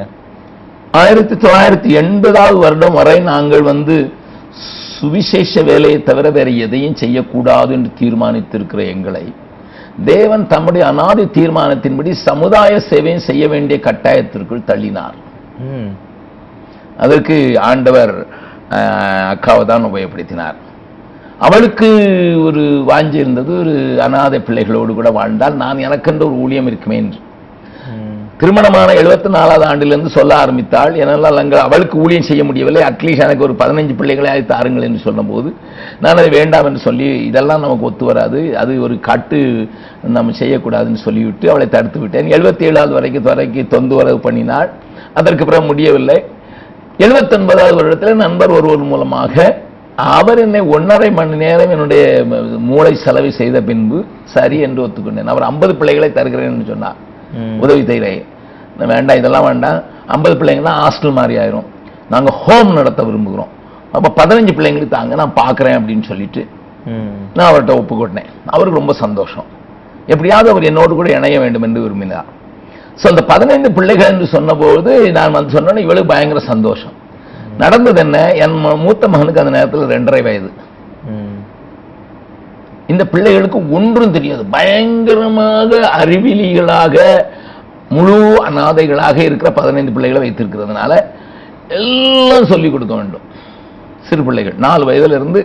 ஆயிரத்தி 0.94 1.34
தொள்ளாயிரத்தி 1.36 1.90
எண்பதாவது 2.00 2.58
வருடம் 2.64 2.98
வரை 2.98 3.16
நாங்கள் 3.28 3.64
வந்து 3.68 3.94
சுவிசேஷ 4.96 5.62
வேலையை 5.68 5.98
தவிர 6.04 6.26
வேற 6.30 6.48
எதையும் 6.64 7.00
செய்யக்கூடாது 7.00 7.70
என்று 7.76 7.90
தீர்மானித்திருக்கிற 8.00 8.82
எங்களை 8.92 9.24
தேவன் 10.06 10.44
தம்முடைய 10.52 10.82
அனாதி 10.90 11.24
தீர்மானத்தின்படி 11.34 12.10
சமுதாய 12.26 12.74
சேவையும் 12.86 13.26
செய்ய 13.26 13.44
வேண்டிய 13.48 13.78
கட்டாயத்திற்குள் 13.80 14.68
தள்ளினார் 14.68 15.16
ம். 15.68 15.90
அதற்கு 16.98 17.36
ஆண்டவர் 17.66 18.14
அக்காவை 19.32 19.64
தான் 19.66 19.88
உபயோகப்படுத்தினார் 19.88 20.58
அவளுக்கு 21.40 21.88
ஒரு 22.46 22.62
வாஞ்சி 22.88 23.18
இருந்தது 23.20 23.52
ஒரு 23.62 23.74
அனாதை 24.04 24.38
பிள்ளைகளோடு 24.42 24.92
கூட 24.94 25.10
வாழ்ந்தால் 25.16 25.56
நான் 25.62 25.84
எனக்கென்ற 25.86 26.22
ஒரு 26.26 26.36
ஊழியம் 26.38 26.68
இருக்குமே 26.70 26.96
என்று. 26.96 27.18
திருமணமான 28.42 28.94
எழுபத்தி 29.00 29.28
நாலாவது 29.34 29.64
ஆண்டிலிருந்து 29.70 30.10
சொல்ல 30.14 30.32
ஆரம்பித்தாள் 30.42 30.94
என்னால் 31.00 31.40
அங்கே 31.42 31.58
அவளுக்கு 31.64 31.96
ஊழியம் 32.04 32.26
செய்ய 32.28 32.42
முடியவில்லை 32.46 32.80
அட்லீஸ்ட் 32.86 33.22
எனக்கு 33.26 33.44
ஒரு 33.46 33.54
பதினஞ்சு 33.60 33.94
பிள்ளைகளாக 33.98 34.40
தாருங்கள் 34.48 34.86
என்று 34.86 35.00
சொன்னபோது 35.04 35.48
நான் 36.02 36.20
அதை 36.20 36.30
வேண்டாம் 36.36 36.66
என்று 36.68 36.80
சொல்லி 36.86 37.08
இதெல்லாம் 37.26 37.62
நமக்கு 37.64 37.86
ஒத்து 37.88 38.04
வராது 38.08 38.40
அது 38.62 38.72
ஒரு 38.86 38.94
காட்டு 39.08 39.38
நம்ம 40.16 40.34
செய்யக்கூடாதுன்னு 40.40 41.02
சொல்லிவிட்டு 41.04 41.46
அவளை 41.52 41.68
தடுத்து 41.76 42.00
விட்டேன். 42.02 42.32
எழுபத்தி 42.36 42.66
ஏழாவது 42.70 42.96
வரைக்கும் 42.98 43.28
வரைக்கும் 43.28 43.70
தொந்து 43.74 43.94
வரவு 44.00 44.18
பண்ணினாள். 44.26 44.68
அதற்கு 45.20 45.46
பிறகு 45.50 45.64
முடியவில்லை. 45.70 46.18
எழுபத்தொன்பதாவது 47.04 47.78
வருடத்தில் 47.80 48.22
நண்பர் 48.24 48.56
ஒருவர் 48.58 48.90
மூலமாக 48.92 49.46
அவர் 50.18 50.42
என்னை 50.46 50.64
ஒன்றரை 50.76 51.12
மணி 51.20 51.42
நேரம் 51.44 51.72
என்னுடைய 51.76 52.02
மூளை 52.72 52.94
செலவு 53.06 53.32
செய்த 53.40 53.56
பின்பு 53.70 54.00
சரி 54.36 54.60
என்று 54.68 54.84
ஒத்துக்கொண்டேன். 54.86 55.32
அவர் 55.34 55.48
ஐம்பது 55.52 55.74
பிள்ளைகளை 55.80 56.10
தருகிறேன் 56.20 56.52
என்று 56.54 56.70
சொன்னார். 56.74 57.00
உதவி 57.64 57.82
செய்கிறேன் 57.90 58.22
நான் 58.78 58.90
வேண்டாம் 58.94 59.18
இதெல்லாம் 59.20 59.46
வேண்டாம். 59.48 59.78
ஐம்பது 60.14 60.34
பிள்ளைங்கன்னா 60.40 60.72
ஹாஸ்டல் 60.82 61.16
மாதிரி 61.18 61.34
ஆயிரும். 61.42 61.66
நாங்கள் 62.12 62.36
ஹோம் 62.44 62.70
நடத்த 62.78 63.00
விரும்புகிறோம். 63.08 63.50
அப்போ 63.96 64.08
பதினஞ்சு 64.20 64.52
பிள்ளைங்களுக்கு 64.58 64.96
தாங்க 64.98 65.14
நான் 65.22 65.34
பார்க்குறேன் 65.40 65.76
அப்படின்னு 65.78 66.04
சொல்லிட்டு. 66.10 66.42
நான் 67.36 67.48
அவர்கிட்ட 67.48 67.74
ஒப்புக்கொண்டேன். 67.80 68.28
அவருக்கு 68.54 68.80
ரொம்ப 68.80 68.94
சந்தோஷம். 69.04 69.46
எப்படியாவது 70.12 70.48
அவர் 70.52 70.68
என்னோடு 70.70 70.92
கூட 71.00 71.08
இணைய 71.18 71.36
வேண்டும் 71.42 71.66
என்று 71.66 71.82
விரும்பினார். 71.84 72.28
ஸோ 73.00 73.04
அந்த 73.12 73.22
பதினைந்து 73.32 73.68
பிள்ளைகள் 73.76 74.10
என்று 74.12 74.26
சொன்னபோது 74.34 74.90
நான் 75.18 75.36
வந்து 75.36 75.54
சொன்னேன் 75.56 75.84
இவளுக்கு 75.84 76.12
பயங்கர 76.14 76.40
சந்தோஷம். 76.52 76.96
நடந்தது 77.62 78.00
என்ன? 78.04 78.18
என் 78.42 78.56
மூத்த 78.84 79.08
மகனுக்கு 79.12 79.42
அந்த 79.42 79.52
நேரத்தில் 79.56 79.90
ரெண்டரை 79.94 80.20
வயது. 80.28 80.50
இந்த 82.92 83.04
பிள்ளைகளுக்கு 83.14 83.58
ஒன்றும் 83.76 84.14
தெரியாது. 84.16 84.44
பயங்கரமாக 84.56 85.80
அறிவிலிகளாக 85.98 86.96
முழு 87.88 88.18
அநாதைகளாக 88.48 89.18
இருக்கிற 89.28 89.50
பதினைந்து 89.60 89.92
பிள்ளைகளை 89.92 90.22
வைத்திருக்கிறதுனால 90.22 90.92
எல்லாம் 91.80 92.50
சொல்லிக் 92.52 92.72
கொடுக்க 92.72 92.94
வேண்டும். 92.94 93.24
சிறு 94.08 94.22
பிள்ளைகள் 94.28 94.56
நாலு 94.66 94.84
வயதுல 94.88 95.18
இருந்து 95.18 95.40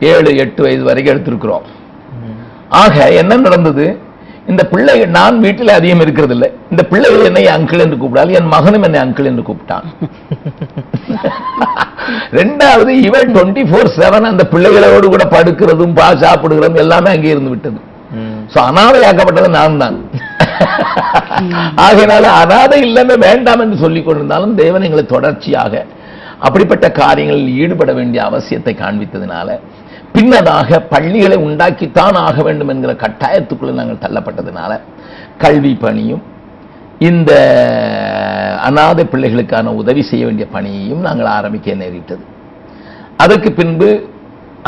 ஏழு 0.00 0.30
எட்டு 0.36 0.62
வயது 0.62 0.84
வரைக்கும் 0.84 1.16
எடுத்திருக்கிறோம். 1.16 1.66
ஆக 2.82 2.96
என்ன 3.12 3.36
நடந்தது? 3.36 3.86
இந்த 4.46 4.64
பிள்ளைகள் 4.64 5.10
நான் 5.10 5.38
வீட்டில் 5.38 5.76
அதிகம் 5.76 6.00
இருக்கிறது 6.00 6.36
இல்லை 6.36 6.52
இந்த 6.70 6.82
பிள்ளைகள் 6.82 7.28
என்னை 7.28 7.48
அங்கிள் 7.48 7.84
என்று 7.84 7.98
கூப்பிடால் 7.98 8.38
என் 8.38 8.54
மகனும் 8.54 8.82
என்னை 8.82 9.02
அங்கிள் 9.02 9.24
என்று 9.24 9.42
கூப்பிட்டான். 9.48 9.84
ரெண்டாவது 12.38 12.90
இவன் 13.08 13.34
டுவெண்ட்டி 13.34 13.62
ஃபோர் 13.70 13.94
செவன் 13.98 14.30
அந்த 14.30 14.44
பிள்ளைகளோடு 14.52 15.08
கூட 15.08 15.24
படுக்கிறதும் 15.34 15.94
பா 15.98 16.08
சாப்பிடுகிறதும் 16.22 16.80
எல்லாமே 16.84 17.10
அங்கே 17.14 17.34
இருந்து 17.34 17.54
விட்டது. 17.54 17.78
சோ 18.52 18.58
அனாதையாக்கப்பட்டது 18.68 19.48
நான் 19.56 19.80
தான் 19.82 19.96
ஆகையினால 21.84 22.24
அனாதை 22.42 22.78
இல்லாம 22.86 23.16
வேண்டாம் 23.26 23.62
என்று 23.64 23.76
சொல்லிக் 23.84 24.06
கொண்டிருந்தாலும் 24.06 24.54
தேவன் 24.54 24.82
எங்களை 24.82 25.06
தொடர்ச்சியாக 25.06 25.84
அப்படிப்பட்ட 26.38 26.88
காரியங்களில் 27.00 27.56
ஈடுபட 27.62 27.92
வேண்டிய 27.92 28.20
அவசியத்தை 28.28 28.74
காண்பித்ததினால 28.82 29.58
பின்னதாக 30.14 30.78
பள்ளிகளை 30.92 31.36
உண்டாக்கித்தான் 31.46 32.16
ஆக 32.26 32.42
வேண்டும் 32.42 32.70
என்கிற 32.74 32.92
கட்டாயத்துக்குள்ள 33.04 33.72
நாங்கள் 33.80 34.04
தள்ளப்பட்டதுனால 34.04 34.72
கல்வி 35.44 35.74
பணியும் 35.84 36.22
இந்த 36.98 37.32
அனாதை 38.68 39.04
பிள்ளைகளுக்கான 39.12 39.72
உதவி 39.82 40.02
செய்ய 40.02 40.24
வேண்டிய 40.26 40.46
பணியையும் 40.56 41.04
நாங்கள் 41.06 41.34
ஆரம்பிக்க 41.38 41.74
நேரிட்டது. 41.82 42.24
அதற்கு 43.16 43.52
பின்பு 43.52 43.88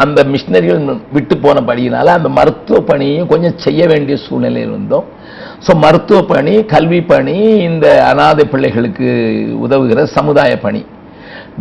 அந்த 0.03 0.25
மிஷினரிகள் 0.25 1.03
விட்டு 1.13 1.35
போன 1.37 1.55
போனபடியினால 1.55 2.13
அந்த 2.19 2.29
மருத்துவ 2.29 2.79
பணியையும் 2.91 3.31
கொஞ்சம் 3.33 3.59
செய்ய 3.59 3.87
வேண்டிய 3.87 4.17
சூழ்நிலையில் 4.27 4.71
இருந்தோம். 4.71 5.07
ஸோ 5.67 5.73
மருத்துவ 5.85 6.19
பணி 6.33 6.55
கல்வி 6.75 7.01
பணி 7.13 7.37
இந்த 7.69 7.87
அனாதை 8.11 8.45
பிள்ளைகளுக்கு 8.45 9.09
உதவுகிற 9.67 10.03
சமுதாய 10.17 10.53
பணி. 10.67 10.83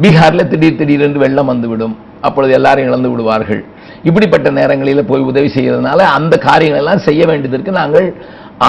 பீகார்ல 0.03 0.43
திடீர் 0.51 0.79
திடீரென்று 0.79 1.19
வெள்ளம் 1.25 1.49
வந்துவிடும். 1.51 1.95
அப்பொழுது 2.27 2.53
எல்லாரும் 2.57 2.87
இழந்து 2.89 3.09
விடுவார்கள். 3.11 3.61
இப்படிப்பட்ட 4.09 4.47
நேரங்களில் 4.59 5.09
போய் 5.09 5.27
உதவி 5.31 5.49
செய்யறதுனால 5.55 6.05
அந்த 6.17 6.33
காரியங்கள் 6.47 6.81
எல்லாம் 6.83 7.05
செய்ய 7.07 7.23
வேண்டியதற்கு 7.31 7.71
நாங்கள் 7.79 8.07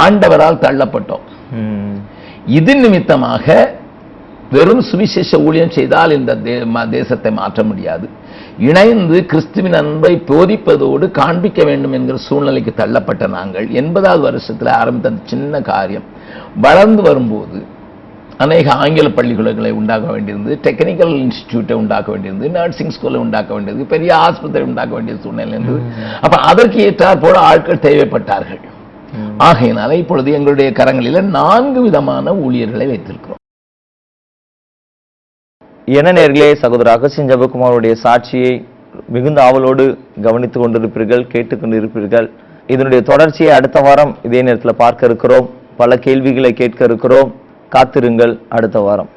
ஆண்டவரால் 0.05 0.63
தள்ளப்பட்டோம். 0.65 1.25
இது 2.59 2.73
நிமித்தமாக 2.83 3.47
வெறும் 4.55 4.83
சுவிசேஷ 4.89 5.39
ஊழியம் 5.47 5.75
செய்தால் 5.77 6.15
இந்த 6.17 6.33
தேசத்தை 6.97 7.31
மாற்ற 7.39 7.63
முடியாது. 7.69 8.07
இணைந்து 8.69 9.19
கிறிஸ்துவின் 9.31 9.77
அன்பை 9.81 10.13
போதிப்பதோடு 10.31 11.07
காண்பிக்க 11.21 11.61
வேண்டும் 11.69 11.95
என்கிற 11.99 12.17
சூழ்நிலைக்கு 12.27 12.73
தள்ளப்பட்ட 12.81 13.29
நாங்கள். 13.37 13.67
எண்பதாவது 13.81 14.23
வருஷத்தில் 14.29 14.71
ஆரம்பித்த 14.81 15.13
சின்ன 15.33 15.61
காரியம். 15.71 16.07
வளர்ந்து 16.67 17.03
வரும்போது 17.09 17.61
அநேக 18.43 18.67
ஆங்கில 18.83 19.09
பள்ளிக்கூடங்களை 19.19 19.71
உண்டாக்க 19.81 20.07
வேண்டியிருந்தது 20.13 20.57
டெக்னிக்கல் 20.67 21.15
இன்ஸ்டிடியூட்டை 21.23 21.77
உண்டாக்க 21.83 22.09
வேண்டியிருந்தது 22.13 22.51
நர்சிங் 22.59 22.95
ஸ்கூலை 22.97 23.21
உண்டாக்க 23.27 23.51
வேண்டியது 23.55 23.85
பெரிய 23.95 24.11
ஆஸ்பத்திரி 24.27 24.65
உண்டாக்க 24.71 24.93
வேண்டிய 24.97 25.17
சூழ்நிலை 25.25 25.53
இருந்தது. 25.53 25.81
அப்ப 26.25 26.37
அதற்கு 26.51 26.79
ஏற்றாற் 26.89 27.23
போல 27.25 27.39
ஆட்கள் 27.51 27.85
தேவைப்பட்டார்கள். 27.89 28.63
ஆகையினால 29.47 29.93
இப்பொழுது 30.03 30.29
எங்களுடைய 30.39 30.71
கரங்களில 30.81 31.23
நான்கு 31.39 31.81
விதமான 31.87 32.35
ஊழியர்களை 32.45 32.87
வைத்திருக்கிறோம். 32.93 33.41
என்ன 35.99 36.13
நேர்களே 36.19 36.49
சகோதரர் 36.63 36.95
அகசின் 36.97 37.31
ஜபகுமாருடைய 37.31 37.95
சாட்சியை 38.05 38.53
மிகுந்த 39.15 39.39
ஆவலோடு 39.47 39.85
கவனித்துக் 40.27 40.63
கொண்டிருப்பீர்கள் 40.65 41.25
கேட்டுக்கொண்டிருப்பீர்கள் 41.35 42.29
இதனுடைய 42.73 43.01
தொடர்ச்சியை 43.11 43.53
அடுத்த 43.59 43.79
வாரம் 43.87 44.13
இதே 44.27 44.43
நேரத்தில் 44.47 44.81
பார்க்க 44.83 45.09
இருக்கிறோம். 45.11 45.47
பல 45.81 45.97
கேள்விகளை 46.07 46.53
கேட்க 46.61 46.81
இருக்கிறோம். 46.91 47.31
காத்திருங்கள் 47.75 48.33
அடுத்த 48.49 48.79
வாரம். 48.81 49.11